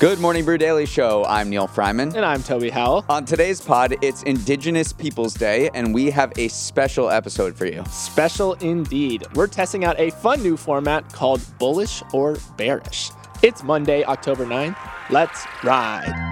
Good 0.00 0.18
morning, 0.18 0.46
Brew 0.46 0.56
Daily 0.56 0.86
Show. 0.86 1.26
I'm 1.26 1.50
Neal 1.50 1.66
Freyman. 1.66 2.16
And 2.16 2.24
I'm 2.24 2.42
Toby 2.42 2.70
Howell. 2.70 3.04
On 3.10 3.26
today's 3.26 3.60
pod, 3.60 3.96
it's 4.00 4.22
Indigenous 4.22 4.94
Peoples 4.94 5.34
Day, 5.34 5.68
and 5.74 5.92
we 5.92 6.10
have 6.10 6.32
a 6.38 6.48
special 6.48 7.10
episode 7.10 7.54
for 7.54 7.66
you. 7.66 7.84
Special 7.90 8.54
indeed. 8.54 9.26
We're 9.34 9.46
testing 9.46 9.84
out 9.84 10.00
a 10.00 10.08
fun 10.08 10.42
new 10.42 10.56
format 10.56 11.12
called 11.12 11.42
Bullish 11.58 12.02
or 12.14 12.38
Bearish. 12.56 13.10
It's 13.42 13.62
Monday, 13.62 14.02
October 14.04 14.46
9th. 14.46 14.74
Let's 15.10 15.44
ride. 15.62 16.30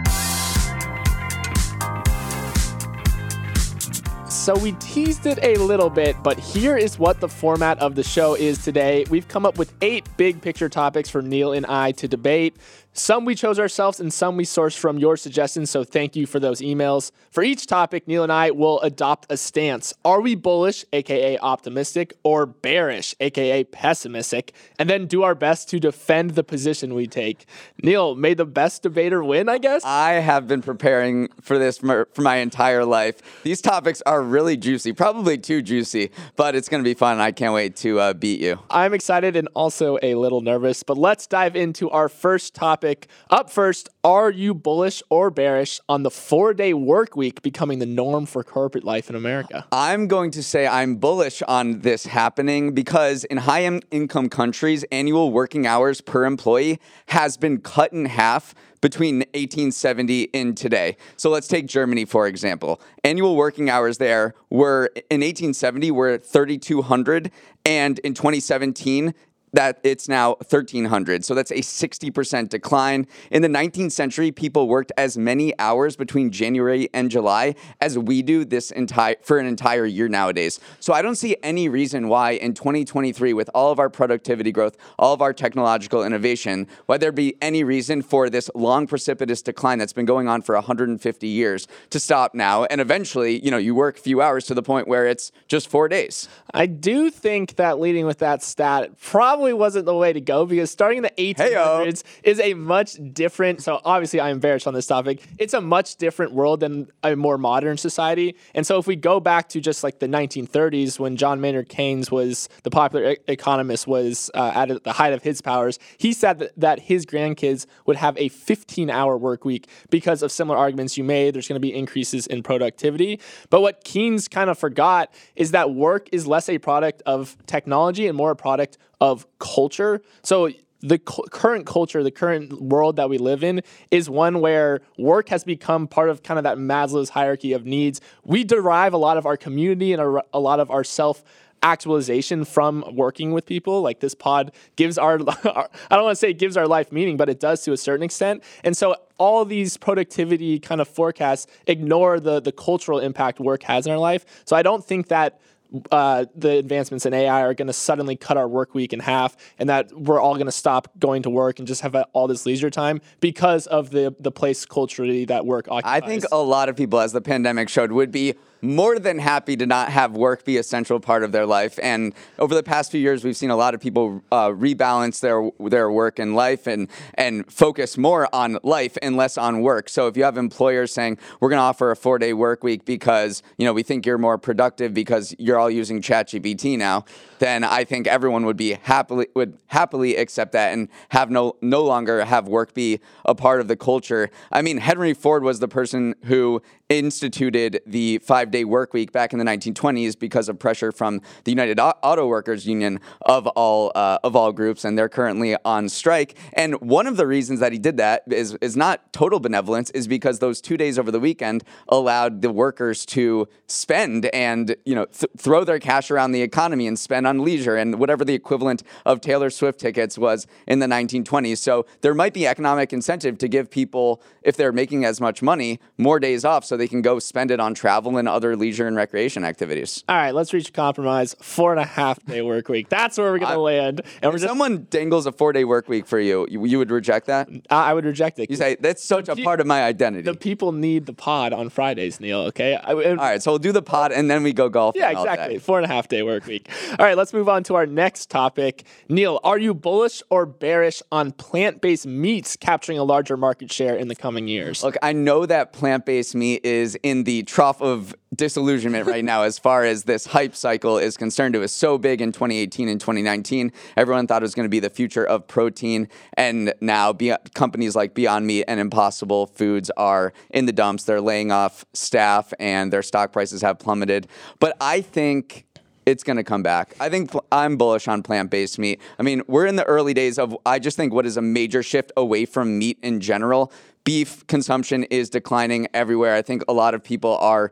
So 4.49 4.55
we 4.55 4.73
teased 4.73 5.27
it 5.27 5.39
a 5.43 5.57
little 5.57 5.91
bit, 5.91 6.17
but 6.23 6.39
here 6.39 6.79
is 6.79 6.99
what 6.99 7.21
the 7.21 7.29
format 7.29 7.79
of 7.81 7.97
the 7.97 8.03
show 8.03 8.35
is 8.35 8.65
today. 8.65 9.05
We've 9.11 9.29
come 9.29 9.45
up 9.45 9.59
with 9.59 9.75
eight 9.83 10.09
big 10.17 10.41
picture 10.41 10.71
topics 10.71 11.11
for 11.11 11.21
Neal 11.21 11.53
and 11.53 11.67
I 11.67 11.93
to 11.93 12.09
debate. 12.09 12.57
Some 12.99 13.25
we 13.25 13.37
chose 13.37 13.61
ourselves 13.61 14.01
and 14.01 14.13
some 14.13 14.37
we 14.37 14.45
sourced 14.45 14.77
from 14.77 14.99
your 14.99 15.17
suggestions, 15.17 15.71
so 15.71 15.85
thank 15.85 16.17
you 16.17 16.27
for 16.27 16.41
those 16.41 16.61
emails. 16.61 17.13
For 17.31 17.45
each 17.45 17.69
topic, 17.69 18.09
Neal 18.09 18.25
and 18.25 18.33
I 18.33 18.51
will 18.51 18.81
adopt 18.81 19.31
a 19.31 19.37
stance. 19.37 19.95
Are 20.05 20.21
we 20.21 20.35
bullish, 20.35 20.85
aka 20.93 21.39
optimistic, 21.39 22.15
or 22.25 22.45
bearish, 22.45 23.15
aka 23.21 23.63
pessimistic, 23.63 24.53
and 24.81 24.91
then 24.91 25.07
do 25.07 25.23
our 25.23 25.37
best 25.37 25.69
to 25.71 25.79
defend 25.79 26.31
the 26.31 26.43
position 26.43 26.93
we 26.93 27.07
take? 27.07 27.47
Neal, 27.85 28.17
may 28.17 28.35
the 28.35 28.45
best 28.45 28.83
debater 28.83 29.23
win, 29.23 29.49
I 29.49 29.59
guess? 29.59 29.85
I 29.85 30.15
have 30.15 30.49
been 30.49 30.61
preparing 30.61 31.29
for 31.41 31.57
this 31.57 31.79
for, 31.79 32.09
my 32.17 32.37
entire 32.37 32.85
life. 32.85 33.43
These 33.45 33.61
topics 33.61 34.03
are 34.07 34.23
really 34.23 34.57
juicy, 34.57 34.93
probably 34.93 35.39
too 35.39 35.63
juicy, 35.63 36.11
but 36.35 36.57
it's 36.57 36.69
going 36.69 36.83
to 36.83 36.89
be 36.89 36.95
fun. 36.95 37.21
I 37.21 37.31
can't 37.31 37.55
wait 37.55 37.77
to 37.77 38.01
uh, 38.01 38.13
beat 38.13 38.41
you. 38.41 38.59
I'm 38.71 38.93
excited 38.93 39.37
and 39.37 39.47
also 39.55 39.99
a 40.03 40.17
little 40.17 40.41
nervous, 40.41 40.83
but 40.83 40.99
let's 40.99 41.29
dive 41.29 41.55
into 41.55 41.89
our 41.91 42.09
first 42.09 42.55
topic 42.55 42.88
topic. 42.89 43.09
Up 43.31 43.51
first, 43.51 43.89
are 44.03 44.31
you 44.31 44.55
bullish 44.55 45.03
or 45.11 45.31
bearish 45.31 45.81
on 45.89 46.03
the 46.03 46.11
four 46.11 46.55
day 46.55 46.73
work 46.73 47.17
week 47.17 47.43
becoming 47.43 47.79
the 47.79 47.87
norm 47.87 48.27
for 48.27 48.43
corporate 48.43 48.85
life 48.85 49.11
in 49.11 49.17
America? 49.17 49.67
I'm 49.73 50.09
going 50.09 50.31
to 50.33 50.43
say 50.43 50.67
I'm 50.67 50.97
bullish 50.97 51.43
on 51.43 51.81
this 51.81 52.07
happening 52.07 52.73
because 52.75 53.25
in 53.25 53.39
high 53.39 53.65
income 53.91 54.29
countries, 54.29 54.85
annual 54.91 55.31
working 55.31 55.67
hours 55.67 56.01
per 56.01 56.25
employee 56.25 56.79
has 57.09 57.37
been 57.37 57.61
cut 57.61 57.93
in 57.93 58.07
half 58.07 58.55
between 58.81 59.19
1870 59.35 60.33
and 60.33 60.57
today. 60.57 60.97
So 61.17 61.31
let's 61.31 61.49
take 61.49 61.67
Germany 61.67 62.05
for 62.05 62.27
example. 62.27 62.81
Annual 63.05 63.35
working 63.37 63.69
hours 63.69 63.99
there 63.99 64.35
were 64.51 64.87
in 65.11 65.21
1870 65.21 65.91
were 65.91 66.19
3200 66.19 67.31
and 67.65 67.99
in 67.99 68.15
2017 68.15 69.15
that 69.53 69.79
it's 69.83 70.09
now 70.09 70.31
1300 70.35 71.25
so 71.25 71.35
that's 71.35 71.51
a 71.51 71.57
60% 71.57 72.49
decline. 72.49 73.07
In 73.31 73.43
the 73.43 73.49
19th 73.49 73.93
century 73.93 74.31
people 74.33 74.69
worked 74.69 74.93
as 74.97 75.17
many 75.17 75.59
hours 75.59 75.97
between 75.97 76.31
january 76.31 76.89
and 76.93 77.11
july 77.11 77.55
as 77.81 77.99
we 77.99 78.23
do 78.23 78.45
this 78.45 78.71
entire 78.71 79.17
for 79.23 79.39
an 79.39 79.47
entire 79.47 79.87
year 79.87 80.09
nowadays. 80.09 80.61
So 80.81 80.93
i 80.93 81.03
don't 81.03 81.17
see 81.17 81.37
any 81.43 81.69
reason 81.69 82.09
why 82.09 82.33
in 82.33 82.55
2023 82.55 83.33
with 83.33 83.51
all 83.55 83.73
of 83.73 83.79
our 83.79 83.91
productivity 83.91 84.53
growth 84.53 84.77
all 84.99 85.15
of 85.15 85.23
our 85.23 85.33
technological 85.33 86.05
innovation 86.05 86.67
why 86.87 86.99
there 86.99 87.13
be 87.13 87.37
any 87.41 87.65
reason 87.65 88.03
for 88.03 88.31
this 88.31 88.51
long 88.55 88.87
precipitous 88.87 89.43
decline 89.43 89.79
that's 89.79 89.93
been 89.93 90.07
going 90.07 90.29
on 90.29 90.43
for 90.43 90.55
150 90.55 91.27
years 91.27 91.67
to 91.91 91.99
stop 92.01 92.35
now 92.35 92.65
and 92.65 92.81
eventually 92.81 93.45
you 93.45 93.51
know 93.51 93.59
you 93.59 93.75
work 93.75 93.99
a 93.99 94.01
few 94.01 94.21
hours 94.21 94.45
to 94.47 94.55
the 94.55 94.63
point 94.63 94.89
where 94.89 95.07
it's 95.07 95.33
just 95.47 95.69
four 95.69 95.89
days. 95.89 96.29
I 96.53 96.67
do 96.67 97.11
think 97.11 97.57
that 97.57 97.79
leading 97.79 98.07
with 98.07 98.19
that 98.19 98.43
stat 98.43 98.99
probably 99.01 99.38
probably 99.39 99.53
wasn't 99.53 99.87
the 99.87 99.95
way 99.95 100.13
to 100.13 100.21
go 100.21 100.45
because 100.45 100.69
starting 100.69 100.99
in 100.99 101.03
the 101.05 101.11
1800s 101.11 101.39
Hey-o. 101.39 101.93
is 102.25 102.41
a 102.41 102.55
much 102.55 102.99
different. 103.13 103.63
So 103.63 103.81
obviously, 103.85 104.21
I'm 104.21 104.41
bearish 104.41 104.67
on 104.67 104.75
this 104.75 104.87
topic. 104.87 105.23
It's 105.39 105.55
a 105.55 105.61
much 105.61 105.95
different 105.95 106.33
world 106.33 106.59
than 106.59 106.89
a 107.05 107.15
more 107.15 107.39
modern 107.39 107.77
society. 107.77 108.35
And 108.53 108.67
so 108.67 108.79
if 108.79 108.89
we 108.89 108.97
go 108.97 109.21
back 109.21 109.49
to 109.51 109.61
just 109.61 109.85
like 109.85 110.01
the 110.01 110.09
1930s 110.09 110.99
when 110.99 111.17
John 111.17 111.41
Maynard 111.41 111.69
Keynes 111.69 112.11
was 112.11 112.49
the 112.65 112.71
popular 112.71 113.13
e- 113.13 113.17
economist 113.29 113.87
was 113.87 114.29
uh, 114.35 114.51
at 114.57 114.83
the 114.83 114.93
height 114.93 115.13
of 115.13 115.23
his 115.23 115.41
powers, 115.41 115.79
he 115.99 116.13
said 116.13 116.41
that, 116.41 116.59
that 116.59 116.81
his 116.81 117.07
grandkids 117.07 117.67
would 117.87 117.97
have 117.97 118.17
a 118.17 118.29
15-hour 118.31 119.17
work 119.17 119.45
week 119.45 119.69
because 119.89 120.25
of 120.25 120.33
similar 120.33 120.59
arguments 120.59 120.99
you 120.99 121.05
made. 121.05 121.37
There's 121.37 121.47
going 121.47 121.55
to 121.55 121.61
be 121.61 121.73
increases 121.73 122.27
in 122.27 122.43
productivity. 122.43 123.21
But 123.51 123.61
what 123.61 123.85
Keynes 123.85 124.27
kind 124.27 124.51
of 124.51 124.59
forgot 124.59 125.15
is 125.37 125.53
that 125.53 125.71
work 125.73 126.09
is 126.11 126.27
less 126.27 126.49
a 126.49 126.59
product 126.59 127.03
of 127.07 127.37
technology 127.47 128.09
and 128.09 128.17
more 128.17 128.33
a 128.33 128.37
product 128.37 128.79
of 129.01 129.27
culture. 129.39 130.03
So 130.23 130.51
the 130.81 130.99
cu- 130.99 131.25
current 131.31 131.67
culture, 131.67 132.03
the 132.03 132.11
current 132.11 132.61
world 132.61 132.97
that 132.97 133.11
we 133.11 133.19
live 133.19 133.43
in, 133.43 133.63
is 133.91 134.09
one 134.09 134.41
where 134.41 134.81
work 134.97 135.29
has 135.29 135.45
become 135.45 135.87
part 135.87 136.09
of 136.09 136.23
kind 136.23 136.39
of 136.39 136.45
that 136.45 136.59
Maslow's 136.59 137.11
hierarchy 137.11 137.53
of 137.53 137.67
needs. 137.67 138.01
We 138.25 138.45
derive 138.45 138.93
a 138.93 138.99
lot 138.99 139.17
of 139.17 139.27
our 139.27 139.37
community 139.37 139.93
and 139.93 140.01
a, 140.01 140.23
a 140.33 140.41
lot 140.41 140.61
of 140.61 140.71
our 140.71 140.85
self 140.85 141.25
actualization 141.63 142.45
from 142.45 142.85
working 142.95 143.33
with 143.33 143.45
people. 143.47 143.83
Like 143.83 144.01
this 144.01 144.15
pod 144.15 144.53
gives 144.77 144.97
our, 144.97 145.19
our 145.49 145.69
I 145.91 145.97
don't 145.97 146.05
want 146.05 146.13
to 146.13 146.21
say 146.21 146.31
it 146.31 146.39
gives 146.39 146.57
our 146.57 146.69
life 146.69 146.93
meaning, 146.93 147.17
but 147.17 147.29
it 147.29 147.41
does 147.41 147.63
to 147.65 147.73
a 147.73 147.77
certain 147.77 148.05
extent. 148.05 148.45
And 148.63 148.77
so 148.77 148.95
all 149.19 149.45
these 149.45 149.77
productivity 149.77 150.61
kind 150.61 150.81
of 150.81 150.89
forecasts 150.89 151.47
ignore 151.67 152.21
the 152.21 152.41
the 152.41 152.53
cultural 152.53 153.01
impact 153.01 153.41
work 153.41 153.65
has 153.65 153.87
in 153.87 153.93
our 153.93 153.99
life. 153.99 154.25
So 154.45 154.57
I 154.57 154.63
don't 154.63 154.85
think 154.85 155.09
that 155.09 155.41
uh, 155.91 156.25
the 156.35 156.57
advancements 156.57 157.05
in 157.07 157.15
AI 157.15 157.43
are 157.43 157.55
going 157.55 157.67
to 157.67 157.73
suddenly 157.73 158.17
cut 158.17 158.37
our 158.37 158.49
work 158.49 158.75
week 158.75 158.93
in 158.93 159.01
half, 159.01 159.37
and 159.59 159.69
that 159.69 159.93
we're 159.93 160.21
all 160.21 160.35
going 160.35 160.47
to 160.47 160.53
stop 160.53 160.89
going 160.99 161.23
to 161.23 161.31
work 161.31 161.59
and 161.59 161.69
just 161.69 161.83
have 161.83 161.95
all 162.13 162.27
this 162.27 162.47
leisure 162.47 162.71
time 162.71 163.01
because 163.21 163.67
of 163.67 163.91
the 163.91 164.15
the 164.21 164.33
place 164.33 164.65
culturally 164.65 165.25
that 165.27 165.47
work 165.47 165.69
occupies. 165.69 166.03
I 166.03 166.07
think 166.07 166.25
a 166.33 166.43
lot 166.43 166.69
of 166.69 166.77
people, 166.77 167.01
as 167.01 167.13
the 167.13 167.21
pandemic 167.21 167.69
showed, 167.69 167.93
would 167.93 168.11
be 168.11 168.35
more 168.61 168.99
than 168.99 169.19
happy 169.19 169.57
to 169.57 169.67
not 169.67 169.91
have 169.91 170.13
work 170.13 170.45
be 170.45 170.57
a 170.57 170.63
central 170.63 171.01
part 171.01 171.23
of 171.23 171.33
their 171.33 171.47
life. 171.47 171.79
And 171.83 172.15
over 172.39 172.55
the 172.55 172.63
past 172.63 172.91
few 172.91 173.01
years, 173.01 173.25
we've 173.25 173.37
seen 173.37 173.51
a 173.51 173.57
lot 173.57 173.75
of 173.75 173.81
people 173.81 174.23
uh, 174.33 174.49
rebalance 174.49 175.21
their 175.21 175.51
their 175.69 175.91
work 175.91 176.19
and 176.19 176.35
life 176.35 176.67
and 176.67 176.89
and 177.15 177.51
focus 177.53 177.97
more 177.97 178.33
on 178.35 178.59
life 178.63 178.99
and 179.03 179.17
less 179.17 179.39
on 179.39 179.61
work. 179.61 179.89
So 179.89 180.07
if 180.07 180.17
you 180.17 180.25
have 180.25 180.37
employers 180.37 180.93
saying 180.93 181.19
we're 181.41 181.51
going 181.51 181.59
to 181.59 181.63
offer 181.63 181.91
a 181.91 181.97
four 181.97 182.19
day 182.19 182.33
work 182.33 182.63
week 182.65 182.85
because 182.85 183.43
you 183.57 183.65
know 183.65 183.73
we 183.73 183.83
think 183.83 184.07
you're 184.07 184.19
more 184.19 184.39
productive 184.39 184.95
because 184.95 185.35
you're 185.39 185.59
all 185.59 185.71
using 185.71 186.03
ChatGPT 186.03 186.77
now, 186.77 187.05
then 187.39 187.65
I 187.65 187.85
think 187.85 188.07
everyone 188.07 188.45
would 188.47 188.57
be 188.57 188.75
happily 188.83 189.29
would 189.35 189.59
happily 189.67 190.17
accept 190.17 190.53
that 190.53 190.73
and 190.73 190.89
have 191.11 191.31
no 191.31 191.57
no 191.61 191.83
longer 191.83 192.25
have 192.25 192.49
work 192.49 192.75
be 192.75 193.01
a 193.25 193.35
part 193.35 193.61
of 193.61 193.69
the 193.69 193.77
culture. 193.77 194.31
I 194.51 194.63
mean, 194.63 194.79
Henry 194.79 195.15
Ford 195.15 195.43
was 195.43 195.61
the 195.61 195.69
person 195.69 196.15
who 196.25 196.63
instituted 196.89 197.81
the 197.87 198.19
five 198.19 198.51
day 198.51 198.65
work 198.65 198.95
week 198.95 199.13
back 199.13 199.33
in 199.33 199.39
the 199.39 199.45
1920s 199.45 200.19
because 200.19 200.49
of 200.49 200.59
pressure 200.59 200.91
from 200.91 201.21
the 201.45 201.51
United 201.51 201.79
Auto 201.79 202.27
Workers 202.27 202.67
Union 202.67 203.01
of 203.23 203.47
all 203.49 203.93
uh, 203.95 204.19
of 204.25 204.35
all 204.35 204.53
groups, 204.53 204.85
and 204.85 204.97
they're 204.97 205.09
currently 205.09 205.57
on 205.65 205.89
strike. 205.89 206.37
And 206.55 206.81
one 206.81 207.07
of 207.07 207.17
the 207.17 207.27
reasons 207.27 207.61
that 207.61 207.73
he 207.73 207.79
did 207.79 207.99
that 207.99 208.23
is 208.29 208.55
is 208.61 208.77
not 208.77 209.13
total 209.13 209.39
benevolence, 209.39 209.91
is 209.91 210.09
because 210.09 210.39
those 210.39 210.61
two 210.61 210.77
days 210.77 210.99
over 210.99 211.11
the 211.11 211.21
weekend 211.21 211.63
allowed 211.89 212.41
the 212.41 212.51
workers 212.51 213.05
to 213.07 213.49
spend 213.67 214.27
and 214.27 214.75
you 214.87 214.95
know 214.95 215.05
th- 215.07 215.31
throw 215.37 215.65
their 215.65 215.79
cash 215.79 216.11
around 216.11 216.33
the 216.33 216.43
economy 216.43 216.87
and 216.87 216.99
spend 216.99 217.27
on 217.27 217.45
leisure 217.45 217.77
and 217.77 217.99
whatever 217.99 218.25
the 218.25 218.35
equivalent 218.35 218.83
of 219.05 219.21
Taylor 219.21 219.51
Swift 219.51 219.79
tickets 219.79 220.17
was 220.17 220.47
in 220.67 220.79
the 220.79 220.87
1920s. 220.87 221.59
So 221.59 221.85
there 222.01 222.15
might 222.15 222.33
be 222.33 222.47
economic 222.47 222.93
incentive 222.93 223.37
to 223.39 223.49
give 223.49 223.71
people, 223.71 224.23
if 224.43 224.57
they're 224.57 224.73
making 224.73 225.05
as 225.05 225.21
much 225.21 225.43
money, 225.43 225.81
more 225.99 226.19
days 226.19 226.45
off 226.45 226.65
so 226.65 226.78
they 226.79 226.89
can 226.89 227.03
go 227.03 227.19
spend 227.19 227.51
it 227.51 227.61
on 227.61 227.75
travel 227.75 228.17
and 228.17 228.29
other 228.29 228.57
leisure 228.57 228.87
and 228.87 228.97
recreation 228.97 229.45
activities. 229.45 230.05
All 230.09 230.17
right, 230.17 230.35
let's 230.35 230.53
reach 230.53 230.69
a 230.69 230.73
compromise. 230.73 231.35
Four 231.41 231.73
and 231.73 231.81
a 231.81 231.85
half 231.85 232.25
day 232.25 232.43
work 232.43 232.69
week. 232.69 232.89
That's 232.89 233.19
where 233.19 233.31
we're 233.31 233.39
going 233.39 233.53
to 233.53 233.59
land. 233.59 234.01
And 234.23 234.33
if 234.35 234.41
just, 234.41 234.45
someone 234.45 234.87
dangles 234.91 235.27
a 235.27 235.33
four 235.33 235.53
day 235.53 235.65
work 235.65 235.89
week 235.89 236.07
for 236.07 236.19
you, 236.19 236.47
you, 236.51 236.65
you 236.65 236.79
would 236.79 236.91
reject 236.91 237.27
that? 237.27 237.49
I 237.71 237.93
would 237.95 238.05
reject 238.05 238.39
it. 238.39 238.51
You 238.51 238.57
say 238.57 238.77
that's 238.81 239.05
such 239.05 239.29
a 239.29 239.37
part 239.37 239.61
of 239.61 239.67
my 239.67 239.83
identity. 239.83 240.23
The 240.23 240.35
people 240.35 240.73
need 240.73 241.07
the 241.07 241.13
pod 241.13 241.53
on 241.53 241.69
Fridays, 241.69 242.21
Neal. 242.21 242.41
Okay. 242.41 242.77
I, 242.77 242.93
All 242.93 243.17
right, 243.17 243.43
so 243.43 243.53
we'll 243.53 243.59
do 243.59 243.73
the 243.73 243.83
pod 243.83 244.13
and 244.13 244.31
then 244.31 244.43
we 244.43 244.53
go 244.53 244.69
golf. 244.69 244.97
Yeah, 244.97 245.11
exactly. 245.11 245.59
Four 245.59 245.79
and 245.79 245.85
a 245.85 245.89
half 245.89 246.09
day 246.09 246.23
work 246.23 246.47
week. 246.47 246.69
All 246.99 247.05
right, 247.05 247.17
let's 247.17 247.33
move 247.33 247.49
on 247.49 247.63
to 247.65 247.75
our 247.75 247.87
next 247.87 248.31
topic. 248.31 248.85
Neal, 249.09 249.41
are 249.45 249.59
you 249.59 249.75
bullish 249.75 250.23
or 250.31 250.47
bearish 250.47 251.03
on 251.13 251.33
plant 251.33 251.81
based 251.81 252.07
meats 252.07 252.57
capturing 252.57 252.99
a 252.99 253.05
larger 253.05 253.37
market 253.37 253.73
share 253.73 253.97
in 253.97 254.09
the 254.09 254.15
coming 254.15 254.49
years? 254.49 254.83
Look, 254.83 254.97
I 255.03 255.13
know 255.13 255.47
that 255.47 255.73
plant 255.73 256.07
based 256.07 256.35
meat 256.35 256.65
is 256.69 256.97
in 257.03 257.25
the 257.25 257.43
trough 257.45 257.81
of 257.81 258.15
disillusionment 258.35 259.07
right 259.07 259.25
now 259.25 259.43
as 259.43 259.59
far 259.59 259.85
as 259.85 260.05
this 260.05 260.27
hype 260.27 260.55
cycle 260.55 260.99
is 260.99 261.17
concerned. 261.17 261.57
It 261.57 261.59
was 261.59 261.73
so 261.73 261.99
big 261.99 262.21
in 262.21 262.31
2018 262.31 262.89
and 262.89 263.01
2019. 263.01 263.73
Everyone 263.97 264.27
thought 264.27 264.43
it 264.43 264.45
was 264.45 264.55
going 264.55 264.65
to 264.65 264.71
be 264.71 264.81
the 264.81 264.91
future 264.91 265.25
of 265.25 265.47
protein. 265.49 266.09
And 266.35 266.73
now 266.81 267.13
be- 267.13 267.35
companies 267.55 267.97
like 267.97 268.15
Beyond 268.15 268.47
Meat 268.47 268.65
and 268.69 268.79
Impossible 268.79 269.47
Foods 269.47 269.91
are 269.97 270.33
in 270.51 270.67
the 270.67 270.73
dumps. 270.73 271.05
They're 271.05 271.21
laying 271.21 271.51
off 271.51 271.85
staff 271.95 272.53
and 272.61 272.93
their 272.93 273.03
stock 273.03 273.33
prices 273.33 273.63
have 273.63 273.79
plummeted. 273.79 274.29
But 274.61 274.77
I 274.81 275.01
think 275.01 275.65
it's 276.09 276.23
going 276.23 276.37
to 276.37 276.45
come 276.45 276.63
back. 276.63 276.95
I 277.01 277.09
think 277.09 277.33
I'm 277.53 277.77
bullish 277.77 278.09
on 278.09 278.23
plant 278.23 278.51
based 278.51 278.79
meat. 278.79 279.01
I 279.19 279.23
mean, 279.23 279.43
we're 279.47 279.67
in 279.67 279.77
the 279.77 279.85
early 279.85 280.15
days 280.15 280.39
of, 280.39 280.57
I 280.65 280.79
just 280.79 280.97
think 280.97 281.13
what 281.13 281.27
is 281.27 281.37
a 281.37 281.43
major 281.43 281.83
shift 281.83 282.13
away 282.17 282.47
from 282.47 282.79
meat 282.79 282.99
in 283.03 283.21
general. 283.21 283.73
Beef 284.09 284.47
consumption 284.47 285.05
is 285.05 285.29
declining 285.29 285.87
everywhere. 285.93 286.35
I 286.35 286.41
think 286.41 286.63
a 286.67 286.73
lot 286.73 286.95
of 286.95 287.05
people 287.05 287.37
are 287.43 287.71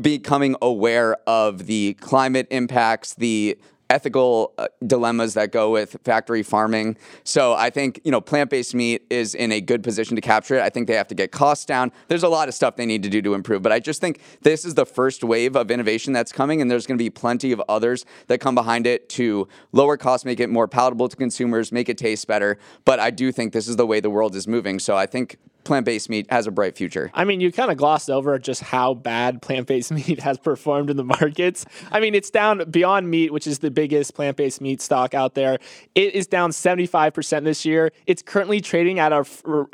becoming 0.00 0.56
aware 0.62 1.18
of 1.26 1.66
the 1.66 1.92
climate 2.00 2.46
impacts, 2.50 3.12
the 3.12 3.58
ethical 3.90 4.54
uh, 4.56 4.68
dilemmas 4.86 5.34
that 5.34 5.52
go 5.52 5.70
with 5.70 5.98
factory 6.02 6.42
farming. 6.42 6.96
So 7.24 7.52
I 7.52 7.68
think, 7.68 8.00
you 8.04 8.10
know, 8.10 8.22
plant-based 8.22 8.74
meat 8.74 9.06
is 9.10 9.34
in 9.34 9.52
a 9.52 9.60
good 9.60 9.82
position 9.82 10.16
to 10.16 10.22
capture 10.22 10.54
it. 10.54 10.62
I 10.62 10.70
think 10.70 10.86
they 10.86 10.94
have 10.94 11.08
to 11.08 11.14
get 11.14 11.30
costs 11.30 11.66
down. 11.66 11.92
There's 12.08 12.22
a 12.22 12.28
lot 12.28 12.48
of 12.48 12.54
stuff 12.54 12.76
they 12.76 12.86
need 12.86 13.02
to 13.02 13.10
do 13.10 13.20
to 13.20 13.34
improve, 13.34 13.60
but 13.60 13.70
I 13.70 13.78
just 13.78 14.00
think 14.00 14.22
this 14.40 14.64
is 14.64 14.76
the 14.76 14.86
first 14.86 15.22
wave 15.24 15.56
of 15.56 15.70
innovation 15.70 16.14
that's 16.14 16.32
coming 16.32 16.62
and 16.62 16.70
there's 16.70 16.86
going 16.86 16.96
to 16.96 17.04
be 17.04 17.10
plenty 17.10 17.52
of 17.52 17.60
others 17.68 18.06
that 18.28 18.38
come 18.38 18.54
behind 18.54 18.86
it 18.86 19.10
to 19.10 19.46
lower 19.72 19.98
costs, 19.98 20.24
make 20.24 20.40
it 20.40 20.48
more 20.48 20.66
palatable 20.66 21.10
to 21.10 21.16
consumers, 21.16 21.70
make 21.70 21.90
it 21.90 21.98
taste 21.98 22.26
better. 22.26 22.56
But 22.86 22.98
I 22.98 23.10
do 23.10 23.30
think 23.30 23.52
this 23.52 23.68
is 23.68 23.76
the 23.76 23.86
way 23.86 24.00
the 24.00 24.08
world 24.08 24.34
is 24.36 24.48
moving. 24.48 24.78
So 24.78 24.96
I 24.96 25.04
think 25.04 25.36
plant-based 25.66 26.08
meat 26.08 26.26
has 26.30 26.46
a 26.46 26.50
bright 26.50 26.76
future. 26.76 27.10
I 27.12 27.24
mean, 27.24 27.40
you 27.40 27.52
kind 27.52 27.70
of 27.70 27.76
glossed 27.76 28.08
over 28.08 28.38
just 28.38 28.62
how 28.62 28.94
bad 28.94 29.42
plant-based 29.46 29.92
meat 29.92 30.20
has 30.20 30.38
performed 30.38 30.88
in 30.90 30.96
the 30.96 31.04
markets. 31.04 31.66
I 31.90 32.00
mean, 32.00 32.14
it's 32.14 32.30
down 32.30 32.70
beyond 32.70 33.10
meat, 33.10 33.32
which 33.32 33.46
is 33.46 33.58
the 33.58 33.70
biggest 33.70 34.14
plant-based 34.14 34.60
meat 34.60 34.80
stock 34.80 35.12
out 35.14 35.34
there. 35.34 35.58
It 35.94 36.14
is 36.14 36.26
down 36.26 36.50
75% 36.50 37.44
this 37.44 37.64
year. 37.64 37.92
It's 38.06 38.22
currently 38.22 38.60
trading 38.60 38.98
at 38.98 39.12
a, 39.12 39.24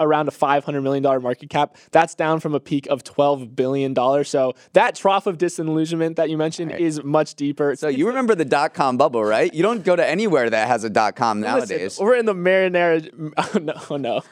around 0.00 0.28
a 0.28 0.32
$500 0.32 0.82
million 0.82 1.02
market 1.22 1.50
cap. 1.50 1.76
That's 1.90 2.14
down 2.14 2.40
from 2.40 2.54
a 2.54 2.60
peak 2.60 2.86
of 2.86 3.04
$12 3.04 3.54
billion. 3.54 3.94
So 4.24 4.54
that 4.72 4.94
trough 4.94 5.26
of 5.26 5.38
disillusionment 5.38 6.16
that 6.16 6.30
you 6.30 6.36
mentioned 6.36 6.72
right. 6.72 6.80
is 6.80 7.02
much 7.04 7.34
deeper. 7.34 7.76
So 7.76 7.88
you 7.88 8.06
remember 8.06 8.34
the 8.34 8.44
dot-com 8.44 8.96
bubble, 8.96 9.22
right? 9.22 9.52
You 9.52 9.62
don't 9.62 9.84
go 9.84 9.94
to 9.94 10.06
anywhere 10.06 10.48
that 10.48 10.68
has 10.68 10.84
a 10.84 10.90
dot-com 10.90 11.40
nowadays. 11.40 11.70
Listen, 11.70 12.04
we're 12.04 12.16
in 12.16 12.26
the 12.26 12.34
marinara, 12.34 13.32
oh 13.36 13.58
no, 13.62 13.74
oh 13.90 13.96
no, 13.96 14.22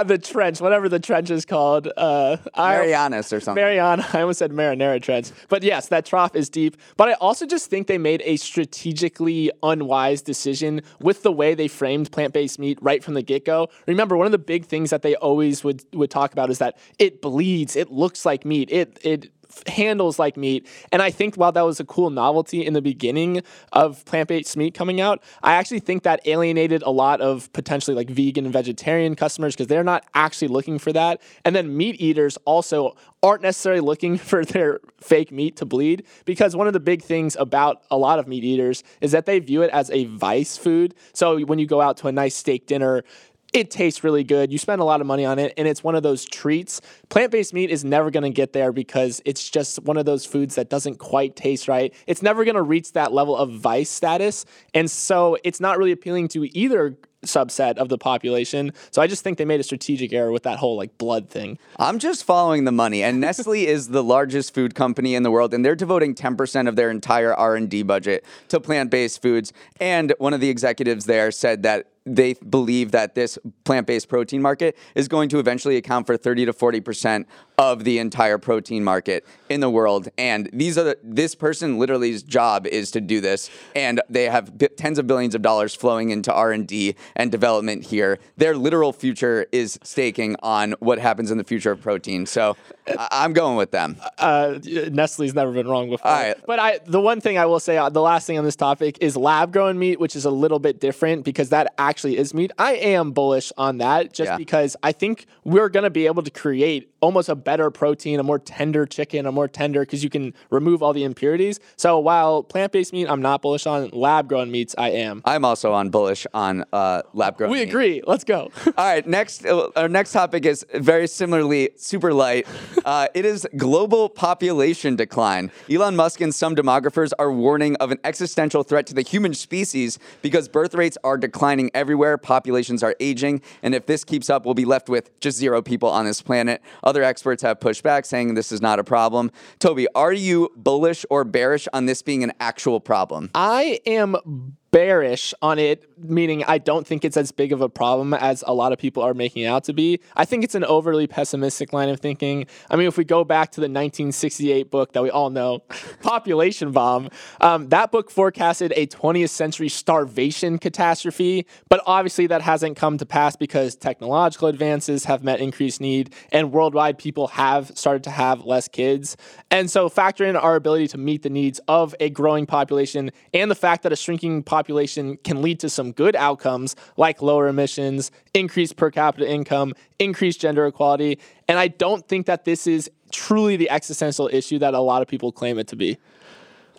the 0.04 0.18
trench, 0.18 0.60
whatever 0.60 0.88
the 0.88 1.01
trench 1.02 1.30
is 1.30 1.44
called. 1.44 1.88
Uh, 1.96 2.36
Marianas 2.56 3.32
or 3.32 3.40
something. 3.40 3.62
Mariana. 3.62 4.06
I 4.12 4.20
almost 4.20 4.38
said 4.38 4.52
Marinara 4.52 5.00
Trench. 5.02 5.30
But 5.48 5.62
yes, 5.62 5.88
that 5.88 6.06
trough 6.06 6.34
is 6.34 6.48
deep. 6.48 6.76
But 6.96 7.08
I 7.08 7.12
also 7.14 7.46
just 7.46 7.68
think 7.70 7.86
they 7.86 7.98
made 7.98 8.22
a 8.24 8.36
strategically 8.36 9.50
unwise 9.62 10.22
decision 10.22 10.82
with 11.00 11.22
the 11.22 11.32
way 11.32 11.54
they 11.54 11.68
framed 11.68 12.10
plant 12.12 12.32
based 12.32 12.58
meat 12.58 12.78
right 12.80 13.02
from 13.02 13.14
the 13.14 13.22
get 13.22 13.44
go. 13.44 13.68
Remember, 13.86 14.16
one 14.16 14.26
of 14.26 14.32
the 14.32 14.38
big 14.38 14.66
things 14.66 14.90
that 14.90 15.02
they 15.02 15.14
always 15.16 15.64
would, 15.64 15.84
would 15.92 16.10
talk 16.10 16.32
about 16.32 16.50
is 16.50 16.58
that 16.58 16.78
it 16.98 17.20
bleeds, 17.20 17.76
it 17.76 17.90
looks 17.90 18.24
like 18.24 18.44
meat, 18.44 18.70
it, 18.70 18.98
it 19.02 19.30
handles 19.66 20.18
like 20.18 20.36
meat. 20.36 20.66
And 20.90 21.02
I 21.02 21.10
think 21.10 21.36
while 21.36 21.52
that 21.52 21.62
was 21.62 21.80
a 21.80 21.84
cool 21.84 22.10
novelty 22.10 22.64
in 22.64 22.74
the 22.74 22.82
beginning 22.82 23.42
of 23.72 24.04
plant 24.04 24.28
based 24.28 24.56
meat 24.56 24.74
coming 24.74 25.00
out, 25.00 25.22
I 25.42 25.54
actually 25.54 25.80
think 25.80 26.02
that 26.04 26.20
alienated 26.26 26.82
a 26.82 26.90
lot 26.90 27.20
of 27.20 27.52
potentially 27.52 27.94
like 27.94 28.10
vegan 28.10 28.44
and 28.44 28.52
vegetarian 28.52 29.14
customers 29.14 29.54
because 29.54 29.66
they're 29.66 29.84
not 29.84 30.04
actually 30.14 30.48
looking 30.48 30.78
for 30.78 30.92
that. 30.92 31.20
And 31.44 31.54
then 31.54 31.76
meat 31.76 32.00
eaters 32.00 32.36
also 32.44 32.96
aren't 33.22 33.42
necessarily 33.42 33.80
looking 33.80 34.18
for 34.18 34.44
their 34.44 34.80
fake 35.00 35.32
meat 35.32 35.56
to 35.56 35.64
bleed 35.64 36.04
because 36.24 36.56
one 36.56 36.66
of 36.66 36.72
the 36.72 36.80
big 36.80 37.02
things 37.02 37.36
about 37.38 37.82
a 37.90 37.96
lot 37.96 38.18
of 38.18 38.26
meat 38.26 38.44
eaters 38.44 38.82
is 39.00 39.12
that 39.12 39.26
they 39.26 39.38
view 39.38 39.62
it 39.62 39.70
as 39.70 39.90
a 39.90 40.04
vice 40.06 40.56
food. 40.56 40.94
So 41.12 41.40
when 41.44 41.58
you 41.58 41.66
go 41.66 41.80
out 41.80 41.96
to 41.98 42.08
a 42.08 42.12
nice 42.12 42.34
steak 42.34 42.66
dinner, 42.66 43.04
it 43.52 43.70
tastes 43.70 44.02
really 44.02 44.24
good. 44.24 44.50
You 44.50 44.58
spend 44.58 44.80
a 44.80 44.84
lot 44.84 45.00
of 45.00 45.06
money 45.06 45.24
on 45.24 45.38
it, 45.38 45.52
and 45.56 45.68
it's 45.68 45.84
one 45.84 45.94
of 45.94 46.02
those 46.02 46.24
treats. 46.24 46.80
Plant 47.08 47.32
based 47.32 47.52
meat 47.52 47.70
is 47.70 47.84
never 47.84 48.10
going 48.10 48.22
to 48.22 48.30
get 48.30 48.52
there 48.52 48.72
because 48.72 49.20
it's 49.24 49.48
just 49.48 49.82
one 49.84 49.96
of 49.96 50.06
those 50.06 50.24
foods 50.24 50.54
that 50.54 50.70
doesn't 50.70 50.98
quite 50.98 51.36
taste 51.36 51.68
right. 51.68 51.94
It's 52.06 52.22
never 52.22 52.44
going 52.44 52.54
to 52.54 52.62
reach 52.62 52.92
that 52.92 53.12
level 53.12 53.36
of 53.36 53.50
vice 53.50 53.90
status. 53.90 54.46
And 54.74 54.90
so 54.90 55.36
it's 55.44 55.60
not 55.60 55.76
really 55.76 55.92
appealing 55.92 56.28
to 56.28 56.44
either 56.56 56.96
subset 57.24 57.76
of 57.76 57.88
the 57.88 57.98
population. 57.98 58.72
So 58.90 59.00
I 59.00 59.06
just 59.06 59.22
think 59.22 59.38
they 59.38 59.44
made 59.44 59.60
a 59.60 59.62
strategic 59.62 60.12
error 60.12 60.32
with 60.32 60.42
that 60.42 60.58
whole 60.58 60.76
like 60.76 60.98
blood 60.98 61.28
thing. 61.28 61.58
I'm 61.78 61.98
just 61.98 62.24
following 62.24 62.64
the 62.64 62.72
money 62.72 63.02
and 63.04 63.20
Nestle 63.20 63.66
is 63.66 63.88
the 63.88 64.02
largest 64.02 64.54
food 64.54 64.74
company 64.74 65.14
in 65.14 65.22
the 65.22 65.30
world 65.30 65.54
and 65.54 65.64
they're 65.64 65.76
devoting 65.76 66.16
10% 66.16 66.68
of 66.68 66.74
their 66.74 66.90
entire 66.90 67.32
R&D 67.32 67.84
budget 67.84 68.24
to 68.48 68.58
plant-based 68.58 69.22
foods 69.22 69.52
and 69.78 70.12
one 70.18 70.34
of 70.34 70.40
the 70.40 70.48
executives 70.48 71.04
there 71.04 71.30
said 71.30 71.62
that 71.62 71.91
they 72.04 72.34
believe 72.34 72.90
that 72.92 73.14
this 73.14 73.38
plant-based 73.64 74.08
protein 74.08 74.42
market 74.42 74.76
is 74.94 75.08
going 75.08 75.28
to 75.30 75.38
eventually 75.38 75.76
account 75.76 76.06
for 76.06 76.16
30 76.16 76.46
to 76.46 76.52
40 76.52 76.80
percent 76.80 77.28
of 77.58 77.84
the 77.84 77.98
entire 77.98 78.38
protein 78.38 78.82
market 78.82 79.24
in 79.48 79.60
the 79.60 79.70
world. 79.70 80.08
And 80.18 80.50
these 80.52 80.76
are 80.76 80.84
the, 80.84 80.98
this 81.02 81.34
person 81.34 81.78
literally's 81.78 82.22
job 82.22 82.66
is 82.66 82.90
to 82.92 83.00
do 83.00 83.20
this, 83.20 83.50
and 83.76 84.00
they 84.08 84.24
have 84.24 84.58
b- 84.58 84.68
tens 84.68 84.98
of 84.98 85.06
billions 85.06 85.34
of 85.34 85.42
dollars 85.42 85.74
flowing 85.74 86.10
into 86.10 86.32
R 86.32 86.50
and 86.52 86.66
D 86.66 86.96
and 87.14 87.30
development 87.30 87.84
here. 87.84 88.18
Their 88.36 88.56
literal 88.56 88.92
future 88.92 89.46
is 89.52 89.78
staking 89.82 90.36
on 90.42 90.72
what 90.80 90.98
happens 90.98 91.30
in 91.30 91.38
the 91.38 91.44
future 91.44 91.70
of 91.70 91.80
protein. 91.80 92.26
So 92.26 92.56
I- 92.86 93.24
am 93.24 93.32
going 93.32 93.56
with 93.56 93.70
them. 93.70 93.96
Uh, 94.18 94.58
Nestle's 94.90 95.34
never 95.34 95.52
been 95.52 95.68
wrong 95.68 95.90
before. 95.90 96.10
Right. 96.10 96.36
But 96.46 96.58
I, 96.58 96.80
the 96.84 97.00
one 97.00 97.20
thing 97.20 97.38
I 97.38 97.46
will 97.46 97.60
say, 97.60 97.76
uh, 97.76 97.88
the 97.90 98.02
last 98.02 98.26
thing 98.26 98.38
on 98.38 98.44
this 98.44 98.56
topic 98.56 98.98
is 99.00 99.16
lab 99.16 99.52
grown 99.52 99.78
meat, 99.78 100.00
which 100.00 100.16
is 100.16 100.24
a 100.24 100.30
little 100.30 100.58
bit 100.58 100.80
different 100.80 101.24
because 101.24 101.50
that 101.50 101.72
actually 101.78 101.91
is 102.04 102.34
meat. 102.34 102.50
I 102.58 102.74
am 102.74 103.12
bullish 103.12 103.52
on 103.56 103.78
that 103.78 104.12
just 104.12 104.30
yeah. 104.30 104.36
because 104.36 104.76
I 104.82 104.92
think 104.92 105.26
we're 105.44 105.68
going 105.68 105.84
to 105.84 105.90
be 105.90 106.06
able 106.06 106.22
to 106.22 106.30
create 106.30 106.91
almost 107.02 107.28
a 107.28 107.34
better 107.34 107.70
protein, 107.70 108.20
a 108.20 108.22
more 108.22 108.38
tender 108.38 108.86
chicken, 108.86 109.26
a 109.26 109.32
more 109.32 109.48
tender 109.48 109.80
because 109.80 110.02
you 110.02 110.08
can 110.08 110.32
remove 110.50 110.82
all 110.82 110.92
the 110.92 111.04
impurities. 111.04 111.60
So 111.76 111.98
while 111.98 112.42
plant 112.42 112.72
based 112.72 112.92
meat, 112.92 113.08
I'm 113.08 113.20
not 113.20 113.42
bullish 113.42 113.66
on 113.66 113.90
lab 113.92 114.28
grown 114.28 114.50
meats. 114.50 114.74
I 114.78 114.90
am. 114.90 115.20
I'm 115.24 115.44
also 115.44 115.72
on 115.72 115.90
bullish 115.90 116.26
on 116.32 116.64
uh, 116.72 117.02
lab 117.12 117.36
grown. 117.36 117.50
We 117.50 117.58
meat. 117.58 117.68
agree. 117.68 118.02
Let's 118.06 118.24
go. 118.24 118.50
all 118.66 118.72
right. 118.76 119.06
Next, 119.06 119.44
uh, 119.44 119.68
our 119.76 119.88
next 119.88 120.12
topic 120.12 120.46
is 120.46 120.64
very 120.74 121.06
similarly 121.08 121.70
super 121.76 122.14
light. 122.14 122.46
Uh, 122.84 123.06
it 123.14 123.24
is 123.24 123.46
global 123.56 124.08
population 124.08 124.96
decline. 124.96 125.52
Elon 125.70 125.94
Musk 125.94 126.20
and 126.20 126.34
some 126.34 126.56
demographers 126.56 127.12
are 127.16 127.30
warning 127.30 127.76
of 127.76 127.92
an 127.92 127.98
existential 128.02 128.64
threat 128.64 128.86
to 128.88 128.94
the 128.94 129.02
human 129.02 129.32
species 129.34 130.00
because 130.20 130.48
birth 130.48 130.74
rates 130.74 130.98
are 131.04 131.16
declining 131.16 131.70
everywhere, 131.74 132.18
populations 132.18 132.82
are 132.82 132.96
aging, 132.98 133.40
and 133.62 133.72
if 133.74 133.86
this 133.86 134.02
keeps 134.02 134.28
up, 134.28 134.44
we'll 134.44 134.54
be 134.54 134.64
left 134.64 134.88
with 134.88 135.16
just 135.20 135.38
zero 135.38 135.62
people 135.62 135.88
on 135.88 136.06
this 136.06 136.20
planet. 136.20 136.60
Other 136.82 136.91
experts 137.00 137.42
have 137.42 137.60
pushed 137.60 137.84
back, 137.84 138.04
saying 138.04 138.34
this 138.34 138.50
is 138.50 138.60
not 138.60 138.80
a 138.80 138.84
problem. 138.84 139.30
Toby, 139.60 139.86
are 139.94 140.12
you 140.12 140.50
bullish 140.56 141.06
or 141.08 141.22
bearish 141.22 141.68
on 141.72 141.86
this 141.86 142.02
being 142.02 142.24
an 142.24 142.32
actual 142.40 142.80
problem? 142.80 143.30
I 143.34 143.80
am 143.86 144.56
bearish 144.72 145.34
on 145.42 145.58
it, 145.58 145.84
meaning 145.98 146.42
I 146.44 146.56
don't 146.56 146.86
think 146.86 147.04
it's 147.04 147.18
as 147.18 147.30
big 147.30 147.52
of 147.52 147.60
a 147.60 147.68
problem 147.68 148.14
as 148.14 148.42
a 148.46 148.54
lot 148.54 148.72
of 148.72 148.78
people 148.78 149.02
are 149.02 149.12
making 149.12 149.44
out 149.44 149.64
to 149.64 149.74
be. 149.74 150.00
I 150.16 150.24
think 150.24 150.44
it's 150.44 150.54
an 150.54 150.64
overly 150.64 151.06
pessimistic 151.06 151.74
line 151.74 151.90
of 151.90 152.00
thinking. 152.00 152.46
I 152.70 152.76
mean, 152.76 152.88
if 152.88 152.96
we 152.96 153.04
go 153.04 153.22
back 153.22 153.52
to 153.52 153.60
the 153.60 153.66
1968 153.66 154.70
book 154.70 154.94
that 154.94 155.02
we 155.02 155.10
all 155.10 155.28
know, 155.28 155.58
Population 156.02 156.72
Bomb, 156.72 157.10
um, 157.42 157.68
that 157.68 157.92
book 157.92 158.10
forecasted 158.10 158.72
a 158.74 158.86
20th 158.86 159.28
century 159.28 159.68
starvation 159.68 160.58
catastrophe, 160.58 161.46
but 161.68 161.82
obviously 161.86 162.26
that 162.28 162.40
hasn't 162.40 162.78
come 162.78 162.96
to 162.96 163.04
pass 163.04 163.36
because 163.36 163.76
technological 163.76 164.48
advances 164.48 165.04
have 165.04 165.22
met 165.22 165.38
increased 165.38 165.82
need 165.82 166.14
and 166.32 166.50
worldwide 166.50 166.96
people 166.96 167.28
have 167.28 167.70
started 167.76 168.02
to 168.04 168.10
have 168.10 168.46
less 168.46 168.68
kids. 168.68 169.18
And 169.50 169.70
so 169.70 169.90
factor 169.90 170.24
in 170.24 170.34
our 170.34 170.56
ability 170.56 170.88
to 170.88 170.98
meet 170.98 171.22
the 171.22 171.30
needs 171.30 171.60
of 171.68 171.94
a 172.00 172.08
growing 172.08 172.46
population 172.46 173.10
and 173.34 173.50
the 173.50 173.54
fact 173.54 173.82
that 173.82 173.92
a 173.92 173.96
shrinking 173.96 174.42
population 174.42 174.61
population 174.62 175.16
can 175.24 175.42
lead 175.42 175.58
to 175.58 175.68
some 175.68 175.90
good 175.90 176.14
outcomes 176.14 176.76
like 176.96 177.20
lower 177.20 177.48
emissions, 177.48 178.12
increased 178.32 178.76
per 178.76 178.92
capita 178.92 179.28
income, 179.28 179.74
increased 179.98 180.40
gender 180.40 180.64
equality. 180.66 181.18
And 181.48 181.58
I 181.58 181.66
don't 181.66 182.06
think 182.06 182.26
that 182.26 182.44
this 182.44 182.68
is 182.68 182.88
truly 183.10 183.56
the 183.56 183.68
existential 183.70 184.30
issue 184.32 184.60
that 184.60 184.72
a 184.72 184.78
lot 184.78 185.02
of 185.02 185.08
people 185.08 185.32
claim 185.32 185.58
it 185.58 185.66
to 185.68 185.76
be. 185.76 185.98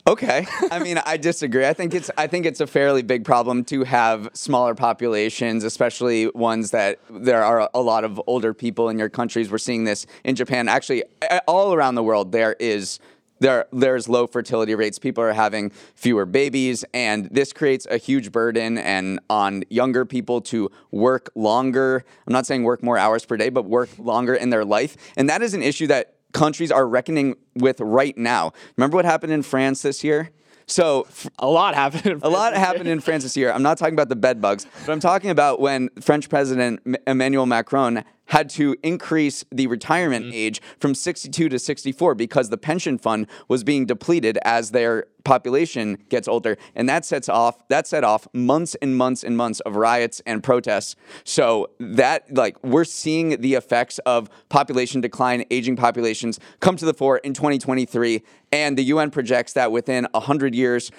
Okay. 0.06 0.46
I 0.72 0.80
mean, 0.80 0.98
I 1.06 1.18
disagree. 1.18 1.66
I 1.66 1.74
think 1.74 1.94
it's 1.94 2.10
I 2.18 2.28
think 2.28 2.46
it's 2.46 2.62
a 2.62 2.68
fairly 2.68 3.04
big 3.04 3.24
problem 3.26 3.64
to 3.66 3.84
have 3.84 4.30
smaller 4.34 4.76
populations, 4.76 5.64
especially 5.64 6.28
ones 6.28 6.72
that 6.72 7.00
there 7.10 7.44
are 7.44 7.70
a 7.74 7.82
lot 7.82 8.04
of 8.04 8.22
older 8.28 8.54
people 8.54 8.90
in 8.90 8.98
your 8.98 9.10
countries. 9.10 9.50
We're 9.50 9.58
seeing 9.60 9.84
this 9.86 10.06
in 10.24 10.36
Japan. 10.36 10.68
Actually, 10.68 11.04
all 11.48 11.74
around 11.74 11.96
the 11.96 12.04
world 12.04 12.32
there 12.32 12.56
is 12.60 13.00
there 13.44 13.66
there's 13.72 14.10
low 14.10 14.26
fertility 14.26 14.74
rates. 14.74 14.98
People 14.98 15.24
are 15.24 15.34
having 15.34 15.70
fewer 15.96 16.26
babies, 16.26 16.84
and 16.94 17.26
this 17.26 17.54
creates 17.54 17.86
a 17.92 17.98
huge 17.98 18.32
burden 18.32 18.78
and 18.78 19.20
on 19.30 19.64
younger 19.70 20.06
people 20.06 20.42
to 20.42 20.72
work 20.92 21.30
longer. 21.36 22.04
I'm 22.26 22.34
not 22.34 22.46
saying 22.46 22.64
work 22.64 22.82
more 22.82 22.98
hours 22.98 23.26
per 23.26 23.38
day, 23.38 23.50
but 23.50 23.66
work 23.66 23.90
longer 24.00 24.34
in 24.34 24.50
their 24.50 24.66
life, 24.66 24.98
and 25.18 25.30
that 25.30 25.42
is 25.42 25.54
an 25.54 25.62
issue 25.62 25.88
that 25.88 26.16
countries 26.32 26.72
are 26.72 26.88
reckoning 26.88 27.36
with 27.56 27.80
right 27.80 28.18
now. 28.18 28.54
Remember 28.78 28.96
what 28.96 29.06
happened 29.06 29.34
in 29.34 29.44
France 29.44 29.84
this 29.84 30.04
year? 30.04 30.32
So 30.66 31.08
a 31.38 31.48
lot 31.48 31.76
happened. 31.76 32.22
a 32.24 32.30
lot 32.30 32.56
happened 32.56 32.88
in 32.88 33.02
France 33.02 33.24
this 33.24 33.36
year. 33.36 33.52
I'm 33.52 33.62
not 33.62 33.78
talking 33.78 33.94
about 33.94 34.10
the 34.10 34.16
bed 34.16 34.42
bugs, 34.42 34.66
but 34.86 34.92
I'm 34.92 35.00
talking 35.00 35.30
about 35.30 35.60
when 35.60 35.90
French 36.02 36.30
President 36.30 36.82
Emmanuel 37.06 37.46
Macron 37.46 38.04
had 38.28 38.50
to 38.50 38.76
increase 38.84 39.44
the 39.52 39.68
retirement 39.68 40.26
mm-hmm. 40.26 40.34
age 40.34 40.62
from 40.80 40.96
62 40.96 41.50
to 41.50 41.60
64 41.60 42.16
because 42.16 42.50
the 42.50 42.58
pension 42.58 42.98
fund 42.98 43.28
was 43.48 43.64
being 43.64 43.86
depleted 43.86 44.38
as 44.44 44.72
their 44.72 45.06
population 45.24 45.98
gets 46.10 46.28
older. 46.28 46.58
And 46.76 46.88
that 46.90 47.06
sets 47.06 47.30
off 47.30 47.68
that 47.70 47.88
set 47.88 48.04
off 48.04 48.28
months 48.34 48.76
and 48.82 48.98
months 48.98 49.24
and 49.24 49.38
months 49.38 49.60
of 49.62 49.76
riots 49.76 50.22
and 50.26 50.44
protests. 50.44 50.96
So 51.24 51.70
that 51.80 52.34
like 52.34 52.62
we're 52.64 52.86
seeing 52.86 53.42
the 53.42 53.56
effects 53.56 54.00
of 54.00 54.30
population 54.50 55.02
decline 55.02 55.46
aging 55.52 55.76
populations 55.76 56.40
come 56.60 56.76
to 56.78 56.86
the 56.86 56.94
fore 56.94 57.18
in 57.20 57.34
2023 57.34 58.24
and 58.52 58.78
the 58.78 58.84
UN 58.86 59.12
projects 59.12 59.54
that 59.54 59.72
within 59.72 60.08
100 60.12 60.56
years 60.56 60.92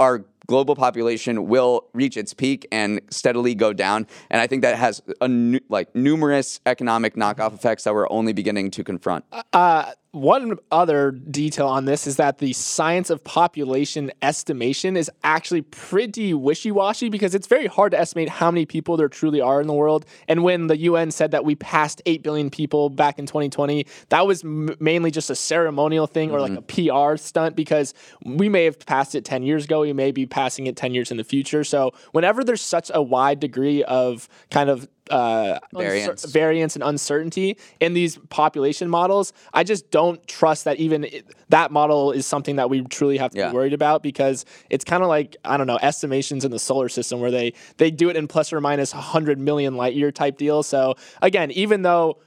our 0.00 0.24
global 0.46 0.74
population 0.74 1.46
will 1.48 1.86
reach 1.92 2.16
its 2.16 2.34
peak 2.34 2.66
and 2.70 3.00
steadily 3.10 3.54
go 3.54 3.72
down. 3.72 4.06
And 4.30 4.40
I 4.40 4.46
think 4.46 4.62
that 4.62 4.76
has 4.76 5.02
a 5.20 5.28
nu- 5.28 5.60
like 5.68 5.94
numerous 5.94 6.60
economic 6.66 7.14
knockoff 7.14 7.54
effects 7.54 7.84
that 7.84 7.94
we're 7.94 8.10
only 8.10 8.32
beginning 8.32 8.70
to 8.72 8.84
confront. 8.84 9.24
Uh, 9.52 9.92
one 10.16 10.56
other 10.70 11.10
detail 11.10 11.66
on 11.66 11.84
this 11.84 12.06
is 12.06 12.16
that 12.16 12.38
the 12.38 12.54
science 12.54 13.10
of 13.10 13.22
population 13.22 14.10
estimation 14.22 14.96
is 14.96 15.10
actually 15.22 15.60
pretty 15.60 16.32
wishy 16.32 16.70
washy 16.70 17.10
because 17.10 17.34
it's 17.34 17.46
very 17.46 17.66
hard 17.66 17.92
to 17.92 17.98
estimate 17.98 18.30
how 18.30 18.50
many 18.50 18.64
people 18.64 18.96
there 18.96 19.10
truly 19.10 19.42
are 19.42 19.60
in 19.60 19.66
the 19.66 19.74
world. 19.74 20.06
And 20.26 20.42
when 20.42 20.68
the 20.68 20.78
UN 20.78 21.10
said 21.10 21.32
that 21.32 21.44
we 21.44 21.54
passed 21.54 22.00
8 22.06 22.22
billion 22.22 22.48
people 22.48 22.88
back 22.88 23.18
in 23.18 23.26
2020, 23.26 23.86
that 24.08 24.26
was 24.26 24.42
m- 24.42 24.74
mainly 24.80 25.10
just 25.10 25.28
a 25.28 25.34
ceremonial 25.34 26.06
thing 26.06 26.30
or 26.30 26.38
mm-hmm. 26.38 26.54
like 26.54 26.78
a 26.78 27.12
PR 27.12 27.18
stunt 27.18 27.54
because 27.54 27.92
we 28.24 28.48
may 28.48 28.64
have 28.64 28.78
passed 28.86 29.14
it 29.14 29.24
10 29.26 29.42
years 29.42 29.66
ago. 29.66 29.82
We 29.82 29.92
may 29.92 30.12
be 30.12 30.24
passing 30.36 30.66
it 30.66 30.76
10 30.76 30.92
years 30.92 31.10
in 31.10 31.16
the 31.16 31.24
future. 31.24 31.64
So 31.64 31.92
whenever 32.12 32.44
there's 32.44 32.60
such 32.60 32.90
a 32.92 33.00
wide 33.00 33.40
degree 33.40 33.82
of 33.84 34.28
kind 34.50 34.68
of 34.68 34.86
uh, 35.08 35.58
variance. 35.72 36.26
Uncer- 36.26 36.32
variance 36.32 36.76
and 36.76 36.82
uncertainty 36.84 37.56
in 37.80 37.94
these 37.94 38.18
population 38.28 38.90
models, 38.90 39.32
I 39.54 39.64
just 39.64 39.90
don't 39.90 40.24
trust 40.26 40.64
that 40.64 40.76
even 40.76 41.04
it, 41.04 41.24
that 41.48 41.70
model 41.70 42.12
is 42.12 42.26
something 42.26 42.56
that 42.56 42.68
we 42.68 42.82
truly 42.82 43.16
have 43.16 43.30
to 43.30 43.38
yeah. 43.38 43.48
be 43.48 43.54
worried 43.54 43.72
about 43.72 44.02
because 44.02 44.44
it's 44.68 44.84
kind 44.84 45.02
of 45.02 45.08
like 45.08 45.36
I 45.42 45.56
don't 45.56 45.66
know 45.66 45.78
estimations 45.80 46.44
in 46.44 46.50
the 46.50 46.58
solar 46.58 46.90
system 46.90 47.20
where 47.20 47.30
they 47.30 47.54
they 47.78 47.90
do 47.90 48.10
it 48.10 48.16
in 48.16 48.28
plus 48.28 48.52
or 48.52 48.60
minus 48.60 48.92
100 48.92 49.38
million 49.38 49.76
light 49.76 49.94
year 49.94 50.12
type 50.12 50.36
deal. 50.36 50.62
So 50.62 50.96
again, 51.22 51.50
even 51.52 51.80
though 51.80 52.18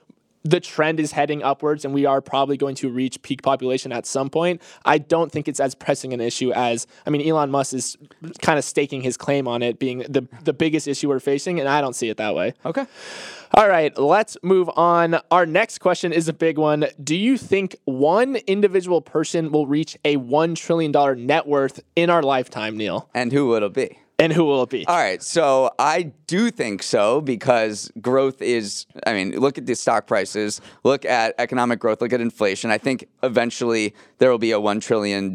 the 0.44 0.60
trend 0.60 1.00
is 1.00 1.12
heading 1.12 1.44
upwards 1.44 1.86
and 1.86 1.94
we 1.94 2.06
are 2.06 2.22
probably 2.22 2.58
going 2.58 2.76
to 2.76 2.90
reach 2.90 3.22
peak 3.22 3.42
population 3.42 3.92
at 3.92 4.06
some 4.06 4.30
point. 4.30 4.62
I 4.86 4.98
don't 4.98 5.32
think 5.32 5.48
it's 5.48 5.60
as 5.60 5.76
pressing 5.76 6.14
an 6.14 6.22
issue 6.22 6.52
as 6.54 6.88
I 7.06 7.10
mean 7.10 7.28
Elon 7.28 7.52
Musk 7.52 7.74
is 7.74 7.98
kind 8.42 8.58
of 8.58 8.66
staking 8.66 9.02
his 9.02 9.18
claim 9.18 9.48
on 9.48 9.62
it 9.62 9.80
being 9.80 10.00
the 10.00 10.28
the 10.44 10.54
biggest 10.54 10.88
issue 10.88 11.10
we're 11.10 11.20
facing 11.20 11.60
and 11.60 11.68
I 11.68 11.82
don't 11.82 11.96
see 11.96 12.10
it 12.10 12.18
that 12.18 12.36
way. 12.36 12.54
Okay. 12.66 12.86
All 13.56 13.68
right, 13.68 13.98
let's 13.98 14.38
move 14.44 14.70
on. 14.76 15.20
Our 15.32 15.48
next 15.48 15.80
question 15.80 16.14
is 16.14 16.28
a 16.28 16.34
big 16.34 16.60
one. 16.60 16.86
Do 17.04 17.16
you 17.16 17.36
think 17.36 17.76
one 17.86 18.36
individual 18.36 19.02
person 19.02 19.52
will 19.52 19.66
reach 19.66 19.98
a 20.06 20.18
1 20.18 20.54
trillion 20.54 20.92
dollar 20.92 21.16
net 21.16 21.48
worth 21.48 21.80
in 21.96 22.12
our 22.12 22.22
lifetime, 22.22 22.78
Neal? 22.78 23.10
And 23.16 23.34
who 23.34 23.48
would 23.48 23.64
it 23.64 23.74
be? 23.74 23.98
And 24.20 24.34
who 24.34 24.44
will 24.44 24.64
it 24.64 24.70
be? 24.70 24.86
All 24.86 24.98
right. 24.98 25.24
So 25.24 25.72
I 25.80 26.12
do 26.28 26.52
think 26.52 26.84
so 26.84 27.22
because 27.22 27.90
growth 28.02 28.42
is, 28.42 28.86
I 29.08 29.14
mean, 29.14 29.32
look 29.40 29.58
at 29.58 29.66
the 29.66 29.76
stock 29.76 30.08
prices, 30.08 30.60
look 30.84 31.06
at 31.06 31.34
economic 31.38 31.80
growth, 31.80 32.02
look 32.02 32.12
at 32.12 32.20
inflation. 32.20 32.70
I 32.70 32.78
think 32.78 33.08
eventually 33.24 33.96
there 34.18 34.30
will 34.30 34.38
be 34.38 34.52
a 34.52 34.60
$1 34.60 34.82
trillion 34.82 35.34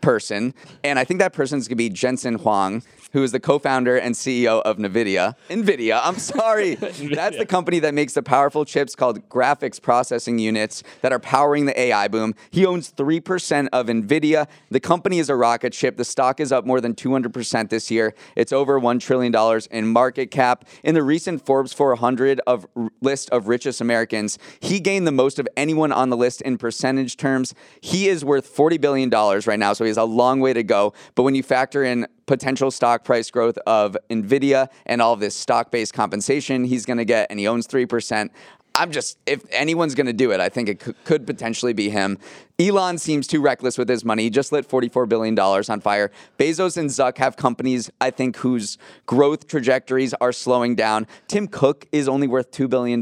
person. 0.00 0.54
And 0.82 0.98
I 0.98 1.04
think 1.04 1.20
that 1.20 1.32
person 1.34 1.58
is 1.58 1.68
going 1.68 1.76
to 1.76 1.76
be 1.76 1.90
Jensen 1.90 2.36
Huang 2.36 2.82
who 3.12 3.22
is 3.22 3.32
the 3.32 3.40
co-founder 3.40 3.96
and 3.96 4.14
CEO 4.14 4.60
of 4.62 4.76
NVIDIA. 4.76 5.34
NVIDIA, 5.48 6.00
I'm 6.02 6.18
sorry. 6.18 6.74
That's 6.74 7.38
the 7.38 7.46
company 7.46 7.78
that 7.80 7.94
makes 7.94 8.14
the 8.14 8.22
powerful 8.22 8.64
chips 8.64 8.94
called 8.94 9.28
graphics 9.28 9.80
processing 9.80 10.38
units 10.38 10.82
that 11.02 11.12
are 11.12 11.18
powering 11.18 11.66
the 11.66 11.78
AI 11.78 12.08
boom. 12.08 12.34
He 12.50 12.66
owns 12.66 12.92
3% 12.92 13.68
of 13.72 13.86
NVIDIA. 13.86 14.46
The 14.70 14.80
company 14.80 15.18
is 15.18 15.30
a 15.30 15.36
rocket 15.36 15.74
ship. 15.74 15.96
The 15.96 16.04
stock 16.04 16.40
is 16.40 16.52
up 16.52 16.66
more 16.66 16.80
than 16.80 16.94
200% 16.94 17.70
this 17.70 17.90
year. 17.90 18.14
It's 18.36 18.52
over 18.52 18.80
$1 18.80 19.00
trillion 19.00 19.34
in 19.70 19.88
market 19.88 20.30
cap. 20.30 20.66
In 20.82 20.94
the 20.94 21.02
recent 21.02 21.44
Forbes 21.44 21.72
400 21.72 22.40
of 22.46 22.66
list 23.00 23.30
of 23.30 23.48
richest 23.48 23.80
Americans, 23.80 24.38
he 24.60 24.80
gained 24.80 25.06
the 25.06 25.12
most 25.12 25.38
of 25.38 25.48
anyone 25.56 25.92
on 25.92 26.10
the 26.10 26.16
list 26.16 26.42
in 26.42 26.58
percentage 26.58 27.16
terms. 27.16 27.54
He 27.80 28.08
is 28.08 28.24
worth 28.24 28.54
$40 28.54 28.80
billion 28.80 29.10
right 29.10 29.58
now, 29.58 29.72
so 29.72 29.84
he 29.84 29.88
has 29.88 29.96
a 29.96 30.04
long 30.04 30.40
way 30.40 30.52
to 30.52 30.62
go. 30.62 30.92
But 31.14 31.22
when 31.22 31.34
you 31.34 31.42
factor 31.42 31.84
in 31.84 32.06
potential 32.28 32.70
stock 32.70 33.02
price 33.02 33.30
growth 33.30 33.58
of 33.66 33.96
Nvidia 34.08 34.68
and 34.86 35.02
all 35.02 35.16
this 35.16 35.34
stock 35.34 35.72
based 35.72 35.94
compensation 35.94 36.62
he's 36.62 36.86
going 36.86 36.98
to 36.98 37.04
get, 37.04 37.26
and 37.30 37.40
he 37.40 37.48
owns 37.48 37.66
3%. 37.66 38.30
I'm 38.78 38.92
just, 38.92 39.18
if 39.26 39.44
anyone's 39.50 39.96
going 39.96 40.06
to 40.06 40.12
do 40.12 40.30
it, 40.30 40.38
I 40.38 40.48
think 40.48 40.68
it 40.68 41.04
could 41.04 41.26
potentially 41.26 41.72
be 41.72 41.90
him. 41.90 42.16
Elon 42.60 42.98
seems 42.98 43.26
too 43.26 43.40
reckless 43.40 43.76
with 43.76 43.88
his 43.88 44.04
money. 44.04 44.24
He 44.24 44.30
just 44.30 44.52
lit 44.52 44.68
$44 44.68 45.08
billion 45.08 45.38
on 45.38 45.80
fire. 45.80 46.10
Bezos 46.38 46.76
and 46.76 46.88
Zuck 46.88 47.18
have 47.18 47.36
companies, 47.36 47.90
I 48.00 48.10
think, 48.10 48.36
whose 48.36 48.78
growth 49.06 49.46
trajectories 49.46 50.14
are 50.14 50.32
slowing 50.32 50.74
down. 50.74 51.06
Tim 51.26 51.48
Cook 51.48 51.86
is 51.92 52.08
only 52.08 52.26
worth 52.26 52.50
$2 52.52 52.68
billion. 52.68 53.00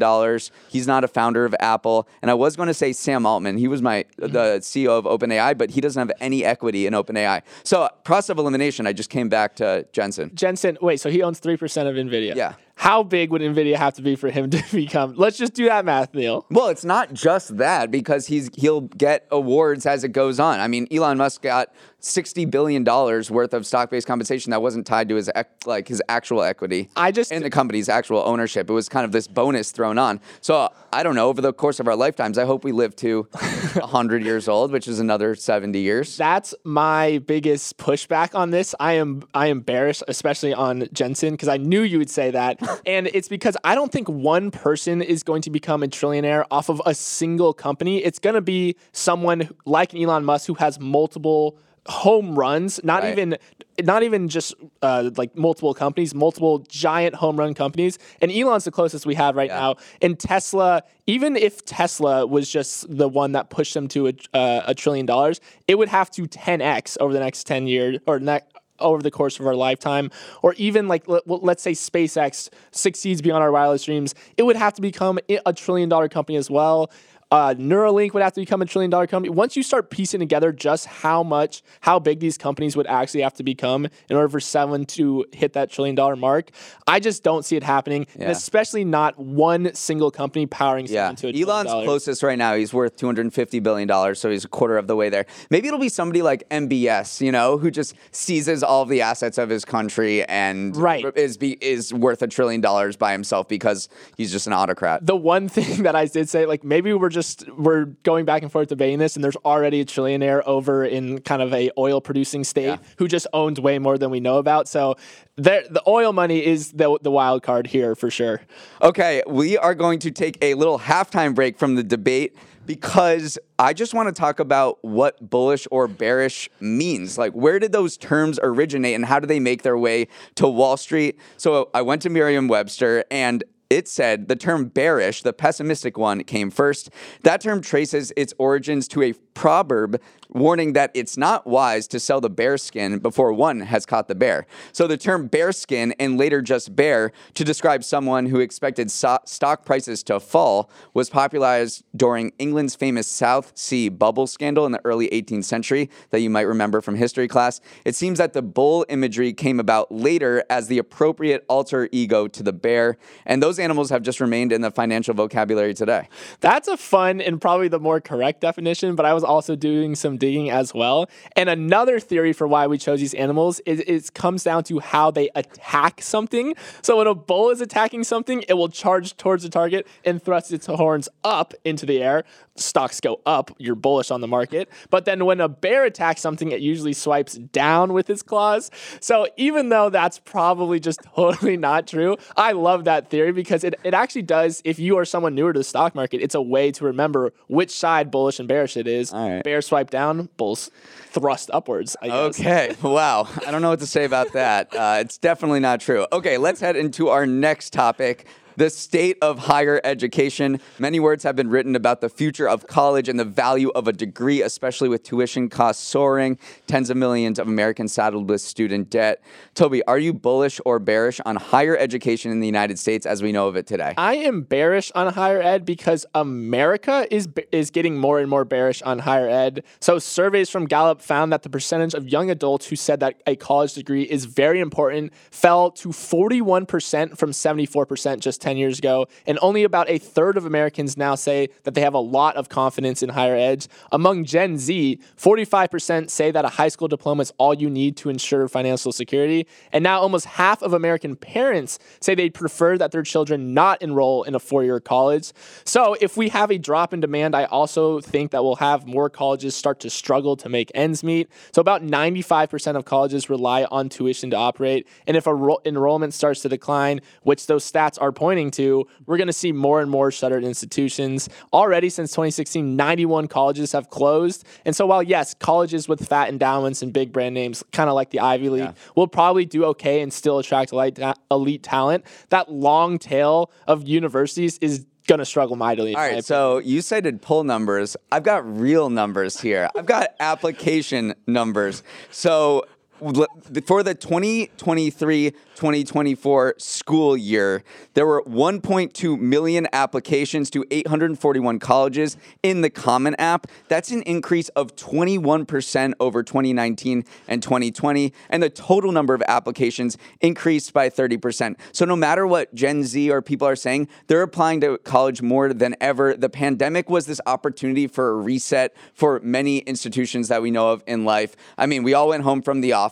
He's 0.69 0.87
not 0.87 1.05
a 1.05 1.09
founder 1.09 1.45
of 1.45 1.55
Apple. 1.61 2.09
And 2.21 2.31
I 2.31 2.35
was 2.35 2.57
going 2.57 2.69
to 2.69 2.75
say 2.75 2.93
Sam 2.93 3.25
Altman. 3.25 3.59
He 3.59 3.69
was 3.69 3.81
my 3.83 4.05
the 4.17 4.59
CEO 4.61 4.91
of 4.91 5.05
OpenAI, 5.05 5.57
but 5.57 5.71
he 5.71 5.81
doesn't 5.81 6.01
have 6.01 6.15
any 6.21 6.45
equity 6.45 6.87
in 6.87 6.95
OpenAI. 6.95 7.43
So, 7.65 7.89
process 8.05 8.31
of 8.31 8.39
elimination, 8.39 8.87
I 8.87 8.93
just 8.93 9.11
came 9.11 9.29
back 9.29 9.57
to 9.57 9.87
Jensen. 9.93 10.33
Jensen, 10.35 10.77
wait, 10.81 11.01
so 11.01 11.11
he 11.11 11.23
owns 11.23 11.41
3% 11.41 11.55
of 11.89 11.95
NVIDIA? 11.97 12.35
Yeah. 12.35 12.55
How 12.77 13.03
big 13.03 13.31
would 13.31 13.41
Nvidia 13.41 13.77
have 13.77 13.95
to 13.95 14.03
be 14.03 14.17
for 14.17 14.31
him 14.31 14.51
to 14.51 14.63
become? 14.71 15.15
Let's 15.17 15.39
just 15.39 15.55
do 15.55 15.65
that 15.65 15.85
math, 15.85 16.15
Neal. 16.15 16.47
Well, 16.51 16.69
it's 16.69 16.85
not 16.85 17.13
just 17.13 17.57
that 17.57 17.91
because 17.91 18.27
he's 18.27 18.51
he'll 18.55 18.83
get 18.83 19.27
awards 19.31 19.87
as 19.87 20.05
it 20.05 20.11
goes 20.11 20.39
on. 20.39 20.61
I 20.61 20.69
mean, 20.69 20.87
Elon 20.93 21.19
Musk 21.19 21.43
got 21.43 21.75
sixty 22.01 22.45
billion 22.45 22.85
dollars 22.85 23.31
worth 23.31 23.55
of 23.55 23.67
stock 23.67 23.91
based 23.91 24.07
compensation 24.07 24.51
that 24.51 24.63
wasn't 24.63 24.87
tied 24.87 25.09
to 25.09 25.17
his 25.17 25.31
like 25.65 25.89
his 25.89 26.03
actual 26.09 26.43
equity. 26.43 26.89
I 26.97 27.13
just 27.13 27.33
in 27.33 27.43
the 27.43 27.51
company's 27.51 27.89
actual 27.89 28.23
ownership. 28.25 28.71
It 28.71 28.73
was 28.73 28.89
kind 28.89 29.05
of 29.05 29.13
this 29.13 29.27
bonus 29.27 29.73
thrown 29.73 29.99
on. 29.99 30.21
So 30.41 30.71
I 30.93 31.03
don't 31.03 31.15
know. 31.15 31.29
Over 31.29 31.41
the 31.41 31.53
course 31.53 31.81
of 31.81 31.89
our 31.89 31.97
lifetimes, 31.97 32.39
I 32.39 32.45
hope 32.45 32.63
we 32.63 32.73
live 32.73 32.95
to 32.97 33.29
hundred 33.35 34.23
years 34.23 34.49
old, 34.49 34.71
which 34.71 34.87
is 34.87 35.01
another 35.01 35.35
seventy 35.35 35.81
years. 35.81 36.17
That's 36.17 36.55
my 36.65 37.19
biggest 37.27 37.79
pushback 37.79 38.35
on 38.35 38.51
this. 38.51 38.75
I 38.79 38.93
am 38.95 39.23
I 39.35 39.49
am 39.49 39.61
bearish, 39.61 40.03
especially 40.09 40.55
on 40.55 40.89
Jensen, 40.93 41.33
because 41.33 41.49
I 41.49 41.57
knew 41.57 41.83
you 41.83 41.99
would 41.99 42.11
say 42.11 42.31
that, 42.31 42.61
and 42.87 43.09
it's 43.13 43.29
because 43.29 43.57
I 43.65 43.75
don't 43.75 43.93
think 43.93 44.09
one 44.09 44.51
person 44.51 45.03
is 45.03 45.23
going 45.23 45.43
to 45.43 45.51
become 45.51 45.83
a 45.83 45.89
trillionaire 45.89 46.45
off 46.51 46.69
of 46.69 46.81
a 46.87 46.95
single 46.95 47.53
company. 47.53 48.05
It's 48.05 48.19
going 48.19 48.35
to 48.35 48.41
be 48.41 48.77
someone 48.93 49.51
like 49.65 49.95
Elon 49.95 50.25
Musk 50.25 50.47
who 50.47 50.55
has 50.55 50.79
multiple 50.81 51.59
home 51.89 52.39
runs, 52.39 52.81
not 52.83 53.03
right. 53.03 53.13
even 53.13 53.37
not 53.83 54.03
even 54.03 54.29
just 54.29 54.55
uh, 54.83 55.11
like 55.17 55.37
multiple 55.37 55.75
companies, 55.75 56.15
multiple 56.15 56.61
giant 56.61 57.15
home 57.15 57.37
run 57.39 57.55
companies. 57.55 57.99
And 58.23 58.33
Elon's 58.33 58.65
the 58.65 58.71
closest 58.71 59.05
we 59.05 59.15
have 59.15 59.37
right 59.37 59.51
yeah. 59.51 59.61
now. 59.61 59.77
And 60.01 60.19
Tesla, 60.19 60.83
even 61.07 61.37
if 61.37 61.65
Tesla 61.65 62.27
was 62.27 62.51
just 62.51 62.87
the 62.89 63.09
one 63.09 63.33
that 63.33 63.51
pushed 63.51 63.75
them 63.75 63.87
to 63.89 64.09
a, 64.09 64.13
uh, 64.33 64.63
a 64.67 64.75
trillion 64.75 65.05
dollars, 65.05 65.41
it 65.69 65.77
would 65.77 65.89
have 65.89 66.11
to 66.13 66.23
10x 66.23 66.97
over 67.01 67.13
the 67.13 67.21
next 67.21 67.47
10 67.47 67.67
years 67.67 67.99
or 68.07 68.19
ne- 68.19 68.41
over 68.81 69.03
the 69.03 69.11
course 69.11 69.39
of 69.41 69.47
our 69.47 69.55
lifetime, 69.55 70.11
or 70.43 70.55
even 70.55 70.89
like 70.89 71.07
let, 71.09 71.27
us 71.29 71.63
say 71.63 71.73
SpaceX 71.73 72.49
succeeds 72.71 73.23
beyond 73.23 73.43
our 73.43 73.53
wildest 73.53 73.87
dreams, 73.87 74.15
it 74.37 74.43
would 74.43 74.57
have 74.57 74.75
to 74.75 74.83
become 74.83 75.19
a 75.29 75.53
trillion 75.53 75.89
dollar 75.89 76.09
company 76.09 76.37
as 76.37 76.51
well 76.51 76.91
Uh, 77.31 77.55
Neuralink 77.55 78.15
would 78.15 78.23
have 78.23 78.35
to 78.35 78.41
become 78.41 78.63
a 78.63 78.67
trillion 78.67 78.91
dollar 78.91 79.07
company. 79.07 79.31
Once 79.31 79.57
you 79.57 79.63
start 79.63 79.91
piecing 79.91 80.21
together 80.21 80.53
just 80.53 80.87
how 80.87 81.25
much, 81.25 81.63
how 81.81 81.99
big 81.99 82.21
these 82.21 82.39
companies 82.39 82.77
would 82.77 82.87
actually 82.87 83.23
have 83.23 83.35
to 83.35 83.43
become 83.43 83.89
in 84.09 84.17
order 84.17 84.29
for 84.29 84.39
seven 84.39 84.85
to 84.85 85.25
hit 85.33 85.53
that 85.55 85.71
trillion 85.71 85.97
dollar 85.97 86.15
mark, 86.15 86.51
I 86.87 87.01
just 87.01 87.25
don't 87.25 87.45
see 87.45 87.57
it 87.57 87.65
happening, 87.65 88.07
yeah. 88.15 88.23
and 88.23 88.33
especially 88.33 88.85
not 88.85 89.19
one 89.19 89.75
single 89.75 90.13
company 90.13 90.47
powering 90.47 90.87
yeah. 90.87 91.11
into 91.11 91.27
a 91.27 91.33
Elon's 91.43 91.71
closest 91.71 92.23
right 92.23 92.39
now. 92.39 92.55
He's 92.55 92.73
worth 92.73 92.97
two 92.97 93.07
hundred 93.07 93.23
and 93.23 93.35
fifty 93.35 93.59
billion 93.59 93.89
dollars, 93.89 94.21
so 94.21 94.31
he's 94.31 94.45
a 94.45 94.49
quarter 94.49 94.79
of 94.79 94.87
the 94.87 94.95
way 94.95 95.09
there. 95.09 95.27
Maybe 95.51 95.67
it'll 95.67 95.81
be 95.81 95.89
somebody 95.89 96.23
like 96.23 96.49
MBS, 96.51 97.21
you 97.21 97.33
know, 97.33 97.59
who 97.59 97.73
just 97.73 97.95
seizes 98.13 98.63
all 98.63 98.83
of 98.83 98.89
the 98.89 99.03
assets 99.03 99.37
of 99.37 99.49
his 99.49 99.65
country 99.65 100.25
and 100.25 100.77
right. 100.77 101.05
is 101.17 101.37
be, 101.37 101.59
is 101.61 101.93
worth 101.93 102.23
a 102.23 102.29
trillion 102.29 102.61
dollars 102.61 102.97
by 102.97 103.11
himself 103.11 103.49
because 103.49 103.89
he's 104.17 104.31
just 104.31 104.47
an 104.47 104.53
autocrat. 104.53 105.05
The 105.05 105.17
one 105.17 105.49
thing 105.57 105.83
that 105.83 105.97
I 105.97 106.07
did 106.07 106.29
say, 106.29 106.47
like 106.47 106.63
maybe 106.63 106.93
we're 106.93 107.16
just 107.17 107.51
we're 107.53 107.87
going 108.03 108.27
back 108.27 108.43
and 108.43 108.53
forth 108.53 108.69
debating 108.69 108.99
this, 108.99 109.17
and 109.17 109.25
there's 109.25 109.37
already 109.37 109.81
a 109.81 109.85
trillionaire 109.87 110.43
over 110.45 110.85
in 110.85 111.21
kind 111.23 111.41
of 111.41 111.53
a 111.55 111.71
oil 111.79 112.03
producing 112.03 112.45
state 112.45 112.67
yeah. 112.67 112.77
who 112.99 113.09
just 113.09 113.27
owns 113.33 113.59
way 113.59 113.79
more 113.79 113.97
than 113.97 114.11
we 114.11 114.21
know 114.21 114.37
about. 114.37 114.69
So 114.69 114.97
the 115.37 115.83
oil 115.87 116.13
money 116.13 116.45
is 116.45 116.73
the 116.73 116.99
the 117.01 117.11
wild 117.11 117.43
card 117.43 117.67
here 117.67 117.95
for 117.95 118.11
sure. 118.11 118.43
Okay, 118.83 119.23
we 119.27 119.57
are 119.57 119.75
going 119.75 119.99
to 120.01 120.11
take 120.11 120.37
a 120.43 120.53
little 120.55 120.79
halftime 120.79 121.35
break 121.35 121.59
from 121.59 121.75
the 121.75 121.83
debate 121.83 122.37
because 122.67 123.39
I 123.59 123.73
just 123.73 123.95
want 123.95 124.09
to 124.09 124.13
talk 124.13 124.41
about 124.41 124.79
what 124.85 125.31
bullish 125.31 125.67
or 125.71 125.89
bearish 125.89 126.51
means. 126.61 127.17
Like, 127.17 127.33
where 127.33 127.59
did 127.59 127.73
those 127.73 127.97
terms 127.97 128.39
originate 128.43 128.95
and 128.95 129.07
how 129.07 129.21
do 129.21 129.27
they 129.27 129.41
make 129.41 129.63
their 129.63 129.79
way 129.79 130.09
to 130.35 130.47
Wall 130.49 130.77
Street? 130.77 131.19
So 131.39 131.71
I 131.73 131.83
went 131.83 132.03
to 132.03 132.11
Merriam 132.11 132.49
Webster 132.49 133.05
and 133.11 133.43
it 133.71 133.89
said 133.89 134.29
the 134.29 134.37
term 134.37 134.67
bearish, 134.67 135.23
the 135.23 135.33
pessimistic 135.33 135.99
one, 135.99 136.23
came 136.25 136.51
first. 136.51 136.91
That 137.23 137.41
term 137.41 137.61
traces 137.61 138.13
its 138.17 138.33
origins 138.39 138.89
to 138.89 139.03
a 139.03 139.13
proverb 139.35 140.01
warning 140.31 140.73
that 140.75 140.91
it's 140.95 141.17
not 141.17 141.47
wise 141.47 141.87
to 141.89 142.01
sell 142.01 142.21
the 142.21 142.31
bear 142.31 142.59
skin 142.59 142.99
before 142.99 143.33
one 143.33 143.61
has 143.61 143.87
caught 143.87 144.09
the 144.09 144.15
bear. 144.15 144.47
So 144.73 144.87
the 144.87 144.97
term 144.97 145.27
bear 145.27 145.53
skin 145.53 145.95
and 145.99 146.19
later 146.19 146.43
just 146.43 146.75
bear 146.75 147.13
to 147.35 147.45
describe 147.45 147.85
someone 147.85 148.27
who 148.27 148.41
expected 148.41 148.91
so- 148.91 149.19
stock 149.25 149.65
prices 149.65 150.03
to 150.05 150.21
fall 150.21 150.71
was 150.95 151.11
popularized 151.11 151.85
during 151.97 152.33
England's 152.39 152.75
famous 152.75 153.07
South 153.07 153.53
Sea 153.57 153.89
bubble 153.89 154.27
scandal 154.27 154.67
in 154.67 154.73
the 154.73 154.81
early 154.85 155.09
18th 155.09 155.45
century 155.45 155.91
that 156.11 156.21
you 156.21 156.31
might 156.31 156.43
remember 156.43 156.81
from 156.81 156.97
history 156.97 157.29
class. 157.29 157.61
It 157.85 157.95
seems 157.95 158.19
that 158.19 158.33
the 158.33 158.43
bull 158.43 158.85
imagery 158.89 159.33
came 159.33 159.61
about 159.61 159.91
later 159.91 160.45
as 160.51 160.69
the 160.69 160.79
appropriate 160.79 161.45
alter 161.49 161.89
ego 161.93 162.29
to 162.29 162.43
the 162.43 162.53
bear, 162.53 162.97
and 163.25 163.43
those 163.43 163.59
animals 163.59 163.91
have 163.91 164.03
just 164.03 164.21
remained 164.21 164.53
in 164.53 164.61
the 164.61 164.71
financial 164.71 165.15
vocabulary 165.15 165.75
today. 165.75 166.09
That's 166.41 166.69
a 166.69 166.77
fun 166.77 167.21
and 167.21 167.41
probably 167.41 167.69
the 167.69 167.81
more 167.81 168.01
correct 168.01 168.41
definition, 168.41 168.95
but 168.95 169.07
I 169.07 169.15
was 169.15 169.25
also 169.25 169.57
doing 169.57 169.95
some 169.95 170.16
digging 170.17 170.51
as 170.51 170.75
well. 170.75 171.09
And 171.35 171.49
another 171.49 172.01
theory 172.01 172.33
for 172.33 172.47
why 172.47 172.67
we 172.67 172.79
chose 172.79 173.01
these 173.01 173.15
animals 173.15 173.61
is 173.61 173.81
it 173.81 174.15
comes 174.15 174.45
down 174.45 174.65
to 174.65 174.79
how 174.79 175.11
they 175.11 175.31
attack 175.35 176.03
something. 176.03 176.55
So 176.83 176.99
when 176.99 177.07
a 177.07 177.15
bull 177.15 177.51
is 177.51 177.61
attacking 177.61 178.05
something, 178.05 178.45
it 178.49 178.55
will 178.55 178.69
charge 178.69 179.17
towards 179.17 179.43
the 179.43 179.49
target 179.49 179.87
and 180.05 180.23
thrust 180.23 180.53
its 180.53 180.67
horns 180.67 181.09
up 181.25 181.55
into 181.65 181.87
the 181.87 182.03
air. 182.03 182.25
Stocks 182.57 183.01
go 183.01 183.21
up, 183.27 183.51
you're 183.59 183.75
bullish 183.75 184.11
on 184.11 184.21
the 184.21 184.29
market. 184.29 184.71
But 184.89 185.05
then 185.05 185.25
when 185.25 185.41
a 185.41 185.49
bear 185.49 185.85
attacks 185.85 186.21
something, 186.21 186.53
it 186.53 186.61
usually 186.61 186.95
swipes 186.95 187.35
down 187.35 187.93
with 187.93 188.09
its 188.09 188.23
claws. 188.23 188.71
So 189.01 189.27
even 189.37 189.69
though 189.69 189.91
that's 189.91 190.19
probably 190.19 190.81
just 190.81 191.01
totally 191.15 191.57
not 191.57 191.87
true, 191.87 192.17
I 192.37 192.53
love 192.53 192.85
that 192.85 193.11
theory 193.11 193.33
because 193.33 193.65
it, 193.65 193.75
it 193.85 193.95
actually 193.95 194.23
does, 194.23 194.63
if 194.65 194.79
you 194.79 194.97
are 194.99 195.05
someone 195.05 195.35
newer 195.35 195.53
to 195.53 195.61
the 195.61 195.65
stock 195.65 195.95
market, 195.95 196.23
it's 196.23 196.35
a 196.35 196.43
way 196.43 196.71
to 196.73 196.85
remember 196.85 197.33
which 197.49 197.71
side 197.71 198.11
bullish 198.11 198.39
and 198.39 198.49
bearish 198.49 198.77
it 198.77 198.87
is 198.87 199.13
right. 199.13 199.43
Bear 199.43 199.61
swipe 199.63 199.91
down, 199.91 200.06
bulls 200.37 200.71
thrust 201.11 201.51
upwards. 201.53 201.97
Okay. 202.03 202.75
wow. 202.83 203.29
I 203.47 203.51
don't 203.51 203.63
know 203.63 203.71
what 203.71 203.81
to 203.81 203.87
say 203.87 204.05
about 204.05 204.33
that. 204.35 204.75
Uh, 204.75 204.99
it's 205.01 205.19
definitely 205.19 205.61
not 205.61 205.81
true. 205.81 206.07
Okay, 206.13 206.39
let's 206.39 206.61
head 206.61 206.77
into 206.77 207.09
our 207.09 207.27
next 207.27 207.73
topic 207.73 208.27
the 208.57 208.71
state 208.71 209.19
of 209.23 209.39
higher 209.39 209.81
education. 209.85 210.61
Many 210.79 211.01
words 211.01 211.23
have 211.25 211.37
been 211.37 211.49
written 211.49 211.77
about 211.77 212.01
the 212.01 212.09
future 212.09 212.49
of 212.49 212.67
college 212.67 213.09
and 213.09 213.21
the 213.21 213.25
value 213.25 213.71
of 213.71 213.87
a 213.87 213.93
degree, 213.93 214.43
especially 214.43 214.89
with 214.89 215.03
tuition 215.03 215.49
costs 215.49 215.83
soaring, 215.83 216.39
tens 216.67 216.91
of 216.91 216.97
millions 216.97 217.39
of 217.39 217.49
Americans 217.49 217.93
saddled 217.93 218.29
with 218.29 218.41
student 218.41 218.91
debt. 218.91 219.23
Toby, 219.55 219.83
are 219.85 219.99
you 219.99 220.13
bullish 220.13 220.61
or 220.65 220.79
bearish 220.79 221.21
on 221.27 221.37
higher 221.37 221.77
education 221.77 222.31
in 222.31 222.41
the 222.41 222.47
United 222.47 222.79
States 222.79 223.07
as 223.07 223.23
we 223.23 223.33
know 223.33 223.49
of 223.49 223.57
it 223.57 223.67
today? 223.67 223.95
I 223.97 224.17
am 224.17 224.43
bearish 224.43 224.91
on 224.95 225.13
higher 225.13 225.41
ed 225.41 225.65
because 225.65 226.07
America 226.15 227.07
is 227.11 227.29
is 227.53 227.71
getting 227.71 227.97
more 227.97 228.19
and 228.19 228.29
more 228.29 228.45
bearish 228.45 228.83
on 228.83 229.01
higher 229.01 229.29
ed. 229.29 229.65
So 229.81 229.99
surveys 229.99 230.51
from 230.51 230.67
Gallup 230.67 231.01
found 231.01 231.33
that 231.33 231.43
the 231.43 231.51
percentage 231.51 231.95
of 231.95 232.09
young 232.09 232.31
adults 232.31 232.67
who 232.67 232.77
said 232.77 233.01
that 233.01 233.23
a 233.27 233.37
college 233.37 233.75
degree 233.75 234.03
is 234.03 234.25
very 234.25 234.61
important 234.61 235.13
fell 235.31 235.71
to 235.73 235.89
41% 235.91 237.19
from 237.19 237.31
74% 237.31 238.21
just 238.21 238.41
10 238.47 238.57
years 238.57 238.79
ago, 238.79 239.09
and 239.27 239.41
only 239.43 239.65
about 239.65 239.91
a 239.91 239.99
third 239.99 240.37
of 240.37 240.47
Americans 240.47 240.97
now 240.97 241.17
say 241.17 241.49
that 241.65 241.75
they 241.75 241.81
have 241.81 241.95
a 241.95 241.99
lot 241.99 242.37
of 242.37 242.49
confidence 242.49 243.03
in 243.03 243.09
higher 243.09 243.35
ed. 243.35 243.67
Among 243.91 244.25
Gen 244.25 244.57
Z, 244.57 245.01
45% 245.17 246.09
say 246.11 246.31
that 246.31 246.45
a 246.45 246.49
high 246.49 246.69
school 246.69 246.87
diploma 246.87 247.23
is 247.23 247.33
all 247.39 247.55
you 247.55 247.69
need 247.69 247.97
to 247.97 248.09
ensure 248.09 248.47
financial 248.47 248.93
security, 248.93 249.49
and 249.73 249.83
now 249.83 249.99
almost 249.99 250.27
half 250.27 250.63
of 250.63 250.73
American 250.73 251.17
parents 251.17 251.81
say 251.99 252.15
they'd 252.15 252.35
prefer 252.35 252.79
that 252.79 252.93
their 252.93 253.03
children 253.03 253.53
not 253.53 253.83
enroll 253.83 254.23
in 254.23 254.37
a 254.37 254.39
four 254.39 254.63
year 254.63 254.79
college. 254.79 255.33
So, 255.65 255.97
if 256.01 256.17
we 256.17 256.29
have 256.29 256.53
a 256.53 256.59
drop 256.59 256.95
in 256.95 257.01
demand, 257.01 257.35
I 257.35 257.47
also 257.47 258.01
think 258.01 258.31
that 258.31 258.45
we'll 258.45 258.63
have 258.71 258.87
more 258.87 259.11
colleges 259.11 259.57
start 259.57 259.81
to 259.81 259.91
struggle 259.91 260.37
to 260.37 260.49
make 260.49 260.71
ends 260.73 261.03
meet. 261.03 261.29
So, 261.53 261.59
about 261.61 261.83
95% 261.83 262.77
of 262.77 262.85
colleges 262.85 263.29
rely 263.29 263.65
on 263.65 263.89
tuition 263.89 264.31
to 264.31 264.37
operate, 264.37 264.87
and 265.09 265.17
if 265.17 265.27
enrollment 265.27 266.15
starts 266.15 266.43
to 266.43 266.49
decline, 266.49 267.01
which 267.25 267.49
those 267.49 267.69
stats 267.69 268.01
are 268.01 268.13
pointing 268.13 268.36
pointing 268.37 268.51
to, 268.51 268.87
we're 269.07 269.17
going 269.17 269.29
to 269.29 269.33
see 269.33 269.51
more 269.51 269.81
and 269.81 269.91
more 269.91 270.11
shuttered 270.11 270.45
institutions. 270.45 271.29
Already 271.55 271.89
since 271.89 272.11
2016, 272.11 272.77
91 272.77 273.29
colleges 273.29 273.73
have 273.73 273.89
closed. 273.89 274.45
And 274.67 274.77
so 274.77 274.87
while, 274.87 275.03
yes, 275.03 275.33
colleges 275.33 275.89
with 275.89 276.07
fat 276.07 276.29
endowments 276.29 276.83
and 276.83 276.93
big 276.93 277.13
brand 277.13 277.35
names, 277.35 277.65
kind 277.73 277.89
of 277.89 277.95
like 277.95 278.11
the 278.11 278.21
Ivy 278.21 278.51
League, 278.51 278.63
yeah. 278.65 278.73
will 278.95 279.09
probably 279.09 279.47
do 279.47 279.65
okay 279.67 280.03
and 280.03 280.13
still 280.13 280.39
attract 280.39 280.73
elite, 280.73 280.99
elite 281.31 281.63
talent, 281.63 282.05
that 282.29 282.53
long 282.53 282.99
tail 282.99 283.51
of 283.67 283.89
universities 283.89 284.59
is 284.59 284.85
going 285.07 285.21
to 285.21 285.25
struggle 285.25 285.57
mightily. 285.57 285.95
All 285.95 286.03
right, 286.03 286.23
so 286.23 286.59
you 286.59 286.83
cited 286.83 287.23
poll 287.23 287.45
numbers. 287.45 287.97
I've 288.13 288.25
got 288.25 288.45
real 288.61 288.91
numbers 288.91 289.41
here. 289.41 289.71
I've 289.75 289.87
got 289.87 290.09
application 290.21 291.15
numbers. 291.27 291.83
So 292.11 292.67
for 292.99 293.83
the 293.83 293.95
2023 293.95 295.35
2024 295.57 296.55
school 296.59 297.17
year, 297.17 297.65
there 297.95 298.07
were 298.07 298.23
1.2 298.25 299.19
million 299.19 299.67
applications 299.73 300.51
to 300.51 300.65
841 300.71 301.59
colleges 301.59 302.17
in 302.43 302.61
the 302.61 302.71
Common 302.71 303.15
App. 303.17 303.47
That's 303.69 303.91
an 303.91 304.03
increase 304.03 304.51
of 304.51 304.77
21% 304.77 305.95
over 305.99 306.23
2019 306.23 307.05
and 307.27 307.43
2020. 307.43 308.13
And 308.29 308.43
the 308.43 308.51
total 308.51 308.93
number 308.93 309.15
of 309.15 309.23
applications 309.27 309.97
increased 310.21 310.73
by 310.73 310.91
30%. 310.91 311.57
So 311.73 311.85
no 311.87 311.97
matter 311.97 312.27
what 312.27 312.55
Gen 312.55 312.85
Z 312.85 313.11
or 313.11 313.23
people 313.23 313.49
are 313.49 313.57
saying, 313.57 313.89
they're 314.09 314.23
applying 314.23 314.61
to 314.61 314.79
college 314.79 315.23
more 315.23 315.53
than 315.53 315.75
ever. 315.81 316.15
The 316.15 316.29
pandemic 316.29 316.91
was 316.91 317.07
this 317.07 317.21
opportunity 317.27 317.87
for 317.87 318.11
a 318.11 318.15
reset 318.15 318.77
for 318.93 319.21
many 319.21 319.59
institutions 319.59 320.29
that 320.29 320.43
we 320.43 320.51
know 320.51 320.71
of 320.71 320.83
in 320.87 321.07
life. 321.07 321.35
I 321.57 321.65
mean, 321.65 321.83
we 321.83 321.95
all 321.95 322.09
went 322.09 322.23
home 322.23 322.43
from 322.43 322.61
the 322.61 322.75
office 322.75 322.86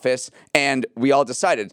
and 0.55 0.87
we 0.97 1.13
all 1.13 1.25
decided 1.25 1.73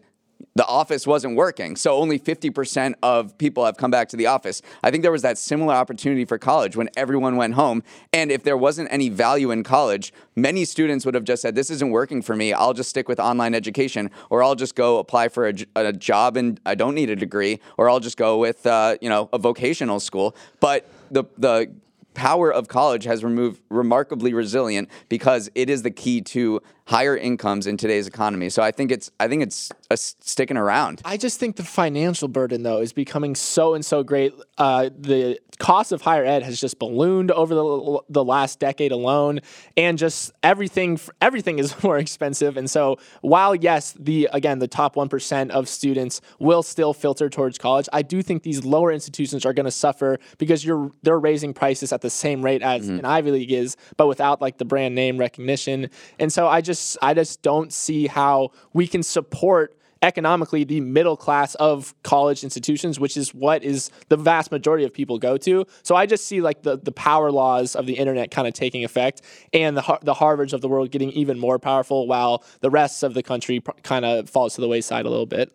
the 0.54 0.66
office 0.66 1.06
wasn't 1.06 1.36
working. 1.36 1.76
So 1.76 1.96
only 1.96 2.18
50% 2.18 2.94
of 3.02 3.36
people 3.38 3.64
have 3.64 3.76
come 3.76 3.90
back 3.90 4.08
to 4.10 4.16
the 4.16 4.26
office. 4.26 4.62
I 4.82 4.90
think 4.90 5.02
there 5.02 5.12
was 5.12 5.22
that 5.22 5.38
similar 5.38 5.74
opportunity 5.74 6.24
for 6.24 6.38
college 6.38 6.76
when 6.76 6.88
everyone 6.96 7.36
went 7.36 7.54
home. 7.54 7.82
And 8.12 8.30
if 8.30 8.42
there 8.42 8.56
wasn't 8.56 8.92
any 8.92 9.08
value 9.08 9.50
in 9.50 9.62
college, 9.62 10.12
many 10.36 10.64
students 10.64 11.06
would 11.06 11.14
have 11.14 11.24
just 11.24 11.42
said, 11.42 11.54
This 11.54 11.70
isn't 11.70 11.90
working 11.90 12.22
for 12.22 12.36
me. 12.36 12.52
I'll 12.52 12.74
just 12.74 12.90
stick 12.90 13.08
with 13.08 13.20
online 13.20 13.54
education, 13.54 14.10
or 14.30 14.42
I'll 14.42 14.54
just 14.54 14.74
go 14.74 14.98
apply 14.98 15.28
for 15.28 15.48
a, 15.48 15.54
a 15.76 15.92
job 15.92 16.36
and 16.36 16.60
I 16.66 16.74
don't 16.74 16.94
need 16.94 17.10
a 17.10 17.16
degree, 17.16 17.60
or 17.78 17.88
I'll 17.88 18.00
just 18.00 18.16
go 18.16 18.38
with, 18.38 18.66
uh, 18.66 18.96
you 19.00 19.08
know, 19.08 19.28
a 19.32 19.38
vocational 19.38 20.00
school. 20.00 20.36
But 20.60 20.88
the, 21.10 21.24
the 21.38 21.72
power 22.14 22.52
of 22.52 22.68
college 22.68 23.04
has 23.04 23.24
removed 23.24 23.62
remarkably 23.70 24.34
resilient 24.34 24.88
because 25.08 25.50
it 25.54 25.70
is 25.70 25.82
the 25.82 25.90
key 25.90 26.20
to 26.20 26.60
higher 26.86 27.16
incomes 27.16 27.66
in 27.66 27.76
today's 27.76 28.06
economy. 28.06 28.50
So 28.50 28.62
I 28.62 28.70
think 28.70 28.90
it's 28.90 29.10
I 29.20 29.28
think 29.28 29.42
it's 29.42 29.70
sticking 29.94 30.56
around. 30.56 31.00
I 31.04 31.16
just 31.16 31.38
think 31.38 31.56
the 31.56 31.64
financial 31.64 32.28
burden 32.28 32.62
though 32.62 32.78
is 32.78 32.92
becoming 32.92 33.34
so 33.34 33.74
and 33.74 33.84
so 33.84 34.02
great. 34.02 34.34
Uh, 34.58 34.90
the 34.96 35.38
cost 35.58 35.92
of 35.92 36.02
higher 36.02 36.24
ed 36.24 36.42
has 36.42 36.60
just 36.60 36.78
ballooned 36.78 37.30
over 37.30 37.54
the, 37.54 38.00
the 38.08 38.24
last 38.24 38.58
decade 38.58 38.90
alone, 38.90 39.40
and 39.76 39.96
just 39.96 40.32
everything 40.42 40.98
everything 41.20 41.58
is 41.58 41.80
more 41.84 41.98
expensive. 41.98 42.56
And 42.56 42.70
so 42.70 42.98
while 43.20 43.54
yes, 43.54 43.92
the 43.92 44.28
again 44.32 44.58
the 44.58 44.68
top 44.68 44.96
one 44.96 45.08
percent 45.08 45.50
of 45.52 45.68
students 45.68 46.20
will 46.38 46.62
still 46.62 46.92
filter 46.92 47.28
towards 47.28 47.58
college, 47.58 47.88
I 47.92 48.02
do 48.02 48.22
think 48.22 48.42
these 48.42 48.64
lower 48.64 48.90
institutions 48.90 49.46
are 49.46 49.52
going 49.52 49.66
to 49.66 49.70
suffer 49.70 50.18
because 50.38 50.64
you're 50.64 50.90
they're 51.02 51.20
raising 51.20 51.54
prices 51.54 51.92
at 51.92 52.00
the 52.00 52.10
same 52.10 52.42
rate 52.44 52.62
as 52.62 52.86
mm-hmm. 52.86 52.98
an 52.98 53.04
Ivy 53.04 53.30
League 53.30 53.52
is, 53.52 53.76
but 53.96 54.08
without 54.08 54.40
like 54.40 54.58
the 54.58 54.64
brand 54.64 54.94
name 54.94 55.16
recognition. 55.18 55.90
And 56.18 56.32
so 56.32 56.48
I 56.48 56.60
just 56.60 56.71
I 57.02 57.14
just 57.14 57.42
don't 57.42 57.72
see 57.72 58.06
how 58.06 58.50
we 58.72 58.86
can 58.86 59.02
support 59.02 59.76
economically 60.02 60.64
the 60.64 60.80
middle 60.80 61.16
class 61.16 61.54
of 61.54 61.94
college 62.02 62.42
institutions, 62.42 62.98
which 62.98 63.16
is 63.16 63.32
what 63.32 63.62
is 63.62 63.90
the 64.08 64.16
vast 64.16 64.50
majority 64.50 64.84
of 64.84 64.92
people 64.92 65.18
go 65.18 65.36
to. 65.36 65.64
So 65.84 65.94
I 65.94 66.06
just 66.06 66.26
see 66.26 66.40
like 66.40 66.62
the, 66.62 66.76
the 66.76 66.92
power 66.92 67.30
laws 67.30 67.76
of 67.76 67.86
the 67.86 67.94
internet 67.94 68.30
kind 68.30 68.48
of 68.48 68.54
taking 68.54 68.84
effect 68.84 69.22
and 69.52 69.76
the, 69.76 69.98
the 70.02 70.14
Harvards 70.14 70.52
of 70.52 70.60
the 70.60 70.68
world 70.68 70.90
getting 70.90 71.10
even 71.12 71.38
more 71.38 71.58
powerful 71.58 72.08
while 72.08 72.44
the 72.60 72.70
rest 72.70 73.04
of 73.04 73.14
the 73.14 73.22
country 73.22 73.62
kind 73.84 74.04
of 74.04 74.28
falls 74.28 74.56
to 74.56 74.60
the 74.60 74.68
wayside 74.68 75.06
a 75.06 75.10
little 75.10 75.26
bit. 75.26 75.52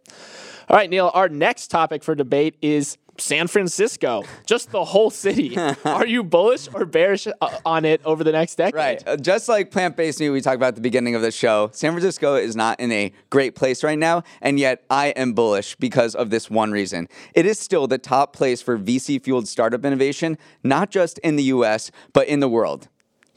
All 0.70 0.78
right, 0.78 0.90
Neal, 0.90 1.12
our 1.14 1.30
next 1.30 1.68
topic 1.68 2.04
for 2.04 2.16
debate 2.16 2.56
is 2.62 2.98
San 3.20 3.48
Francisco, 3.48 4.24
just 4.46 4.72
the 4.72 4.84
whole 4.84 5.10
city. 5.10 5.58
Are 5.86 6.06
you 6.06 6.24
bullish 6.24 6.68
or 6.74 6.86
bearish 6.86 7.28
uh, 7.28 7.60
on 7.66 7.86
it 7.86 8.02
over 8.06 8.24
the 8.24 8.32
next 8.32 8.56
decade? 8.56 8.76
Right. 8.76 9.08
Uh, 9.08 9.18
just 9.18 9.50
like 9.50 9.72
plant 9.72 9.98
based 9.98 10.20
meat 10.20 10.30
we 10.30 10.42
talked 10.42 10.56
about 10.56 10.70
at 10.70 10.76
the 10.76 10.82
beginning 10.82 11.16
of 11.16 11.22
the 11.22 11.32
show, 11.32 11.70
San 11.74 11.92
Francisco 11.92 12.36
is 12.36 12.56
not 12.56 12.80
in 12.80 12.92
a 12.92 13.12
great 13.30 13.56
place 13.56 13.84
right 13.84 13.98
now, 13.98 14.24
and 14.42 14.60
yet 14.60 14.84
I 14.90 15.08
am 15.10 15.34
bullish 15.34 15.76
because 15.76 16.16
of 16.16 16.30
this 16.30 16.50
one 16.50 16.72
reason. 16.72 17.08
It 17.34 17.46
is 17.46 17.60
still 17.60 17.88
the 17.88 17.98
top 17.98 18.34
place 18.34 18.62
for 18.62 18.78
VC 18.78 19.22
fueled 19.22 19.48
startup 19.48 19.84
innovation, 19.84 20.38
not 20.64 20.92
just 20.92 21.18
in 21.20 21.36
the 21.36 21.44
US, 21.44 21.92
but 22.14 22.28
in 22.28 22.40
the 22.40 22.50
world. 22.50 22.88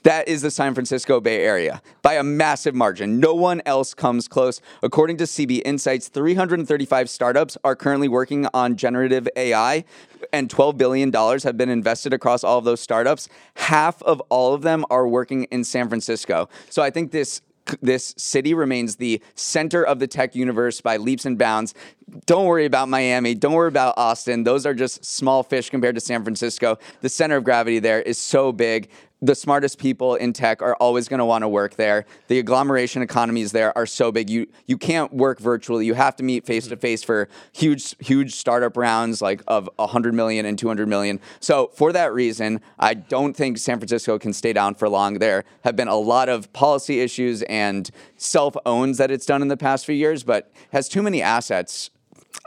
That 0.02 0.28
is 0.28 0.40
the 0.40 0.50
San 0.50 0.72
Francisco 0.72 1.20
Bay 1.20 1.44
Area 1.44 1.82
by 2.00 2.14
a 2.14 2.22
massive 2.22 2.74
margin. 2.74 3.20
No 3.20 3.34
one 3.34 3.60
else 3.66 3.92
comes 3.92 4.28
close. 4.28 4.60
According 4.82 5.18
to 5.18 5.24
CB 5.24 5.62
Insights, 5.64 6.08
335 6.08 7.10
startups 7.10 7.58
are 7.64 7.76
currently 7.76 8.08
working 8.08 8.46
on 8.54 8.76
generative 8.76 9.28
AI, 9.36 9.84
and 10.32 10.48
$12 10.48 10.78
billion 10.78 11.12
have 11.12 11.56
been 11.56 11.68
invested 11.68 12.14
across 12.14 12.42
all 12.42 12.58
of 12.58 12.64
those 12.64 12.80
startups. 12.80 13.28
Half 13.54 14.02
of 14.02 14.20
all 14.30 14.54
of 14.54 14.62
them 14.62 14.86
are 14.90 15.06
working 15.06 15.44
in 15.44 15.64
San 15.64 15.88
Francisco. 15.88 16.48
So 16.70 16.82
I 16.82 16.90
think 16.90 17.10
this 17.10 17.42
this 17.82 18.14
city 18.16 18.52
remains 18.52 18.96
the 18.96 19.22
center 19.34 19.84
of 19.84 20.00
the 20.00 20.06
tech 20.08 20.34
universe 20.34 20.80
by 20.80 20.96
leaps 20.96 21.24
and 21.24 21.38
bounds. 21.38 21.74
Don't 22.26 22.46
worry 22.46 22.64
about 22.64 22.88
Miami. 22.88 23.34
Don't 23.34 23.52
worry 23.52 23.68
about 23.68 23.94
Austin. 23.96 24.42
Those 24.42 24.66
are 24.66 24.74
just 24.74 25.04
small 25.04 25.44
fish 25.44 25.70
compared 25.70 25.94
to 25.94 26.00
San 26.00 26.24
Francisco. 26.24 26.78
The 27.00 27.08
center 27.08 27.36
of 27.36 27.44
gravity 27.44 27.78
there 27.78 28.02
is 28.02 28.18
so 28.18 28.50
big 28.50 28.88
the 29.22 29.34
smartest 29.34 29.78
people 29.78 30.14
in 30.14 30.32
tech 30.32 30.62
are 30.62 30.74
always 30.76 31.08
going 31.08 31.18
to 31.18 31.24
want 31.24 31.42
to 31.42 31.48
work 31.48 31.76
there. 31.76 32.06
The 32.28 32.38
agglomeration 32.38 33.02
economies 33.02 33.52
there 33.52 33.76
are 33.76 33.86
so 33.86 34.10
big. 34.10 34.30
You 34.30 34.46
you 34.66 34.78
can't 34.78 35.12
work 35.12 35.38
virtually. 35.38 35.86
You 35.86 35.94
have 35.94 36.16
to 36.16 36.22
meet 36.22 36.46
face 36.46 36.66
to 36.68 36.76
face 36.76 37.02
for 37.02 37.28
huge 37.52 37.94
huge 37.98 38.34
startup 38.34 38.76
rounds 38.76 39.20
like 39.20 39.42
of 39.46 39.68
100 39.76 40.14
million 40.14 40.46
and 40.46 40.58
200 40.58 40.88
million. 40.88 41.20
So 41.40 41.70
for 41.74 41.92
that 41.92 42.12
reason, 42.12 42.60
I 42.78 42.94
don't 42.94 43.34
think 43.34 43.58
San 43.58 43.78
Francisco 43.78 44.18
can 44.18 44.32
stay 44.32 44.52
down 44.52 44.74
for 44.74 44.88
long. 44.88 45.18
There 45.18 45.44
have 45.64 45.76
been 45.76 45.88
a 45.88 45.96
lot 45.96 46.28
of 46.28 46.52
policy 46.52 47.00
issues 47.00 47.42
and 47.42 47.90
self 48.16 48.56
owns 48.64 48.98
that 48.98 49.10
it's 49.10 49.26
done 49.26 49.42
in 49.42 49.48
the 49.48 49.56
past 49.56 49.84
few 49.84 49.94
years, 49.94 50.22
but 50.22 50.50
has 50.72 50.88
too 50.88 51.02
many 51.02 51.20
assets 51.20 51.90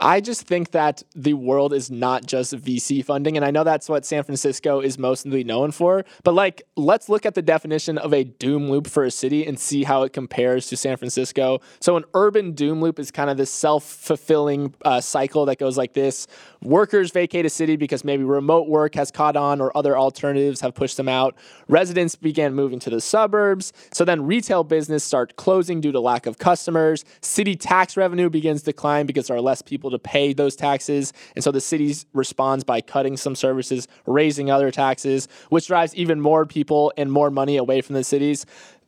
I 0.00 0.20
just 0.20 0.46
think 0.46 0.72
that 0.72 1.02
the 1.14 1.34
world 1.34 1.72
is 1.72 1.90
not 1.90 2.26
just 2.26 2.54
VC 2.54 3.04
funding. 3.04 3.36
And 3.36 3.44
I 3.44 3.50
know 3.50 3.64
that's 3.64 3.88
what 3.88 4.04
San 4.04 4.22
Francisco 4.24 4.80
is 4.80 4.98
mostly 4.98 5.44
known 5.44 5.70
for. 5.70 6.04
But 6.22 6.34
like, 6.34 6.62
let's 6.76 7.08
look 7.08 7.24
at 7.26 7.34
the 7.34 7.42
definition 7.42 7.98
of 7.98 8.12
a 8.12 8.24
doom 8.24 8.70
loop 8.70 8.86
for 8.86 9.04
a 9.04 9.10
city 9.10 9.46
and 9.46 9.58
see 9.58 9.84
how 9.84 10.02
it 10.02 10.12
compares 10.12 10.66
to 10.68 10.76
San 10.76 10.96
Francisco. 10.96 11.60
So, 11.80 11.96
an 11.96 12.04
urban 12.14 12.52
doom 12.52 12.80
loop 12.80 12.98
is 12.98 13.10
kind 13.10 13.30
of 13.30 13.36
this 13.36 13.50
self 13.50 13.84
fulfilling 13.84 14.74
uh, 14.84 15.00
cycle 15.00 15.46
that 15.46 15.58
goes 15.58 15.76
like 15.76 15.92
this 15.92 16.26
Workers 16.64 17.10
vacate 17.10 17.44
a 17.44 17.50
city 17.50 17.76
because 17.76 18.04
maybe 18.04 18.24
remote 18.24 18.68
work 18.68 18.94
has 18.94 19.10
caught 19.10 19.36
on 19.36 19.60
or 19.60 19.76
other 19.76 19.98
alternatives 19.98 20.62
have 20.62 20.74
pushed 20.74 20.96
them 20.96 21.10
out. 21.10 21.36
Residents 21.68 22.16
began 22.16 22.54
moving 22.54 22.78
to 22.80 22.88
the 22.88 23.02
suburbs. 23.02 23.74
So 23.92 24.06
then 24.06 24.24
retail 24.24 24.64
business 24.64 25.04
start 25.04 25.36
closing 25.36 25.82
due 25.82 25.92
to 25.92 26.00
lack 26.00 26.24
of 26.24 26.38
customers. 26.38 27.04
City 27.20 27.54
tax 27.54 27.98
revenue 27.98 28.30
begins 28.30 28.62
to 28.62 28.66
decline 28.72 29.04
because 29.04 29.26
there 29.26 29.36
are 29.36 29.42
less 29.42 29.60
people 29.60 29.73
to 29.78 29.98
pay 29.98 30.32
those 30.32 30.56
taxes. 30.56 31.12
And 31.34 31.42
so 31.42 31.50
the 31.50 31.60
city 31.60 31.94
responds 32.12 32.64
by 32.64 32.80
cutting 32.80 33.16
some 33.16 33.34
services, 33.34 33.88
raising 34.06 34.50
other 34.50 34.70
taxes, 34.70 35.28
which 35.48 35.66
drives 35.66 35.94
even 35.94 36.20
more 36.20 36.46
people 36.46 36.92
and 36.96 37.10
more 37.10 37.30
money 37.30 37.56
away 37.56 37.80
from 37.80 37.94
the 37.94 38.04
cities 38.04 38.46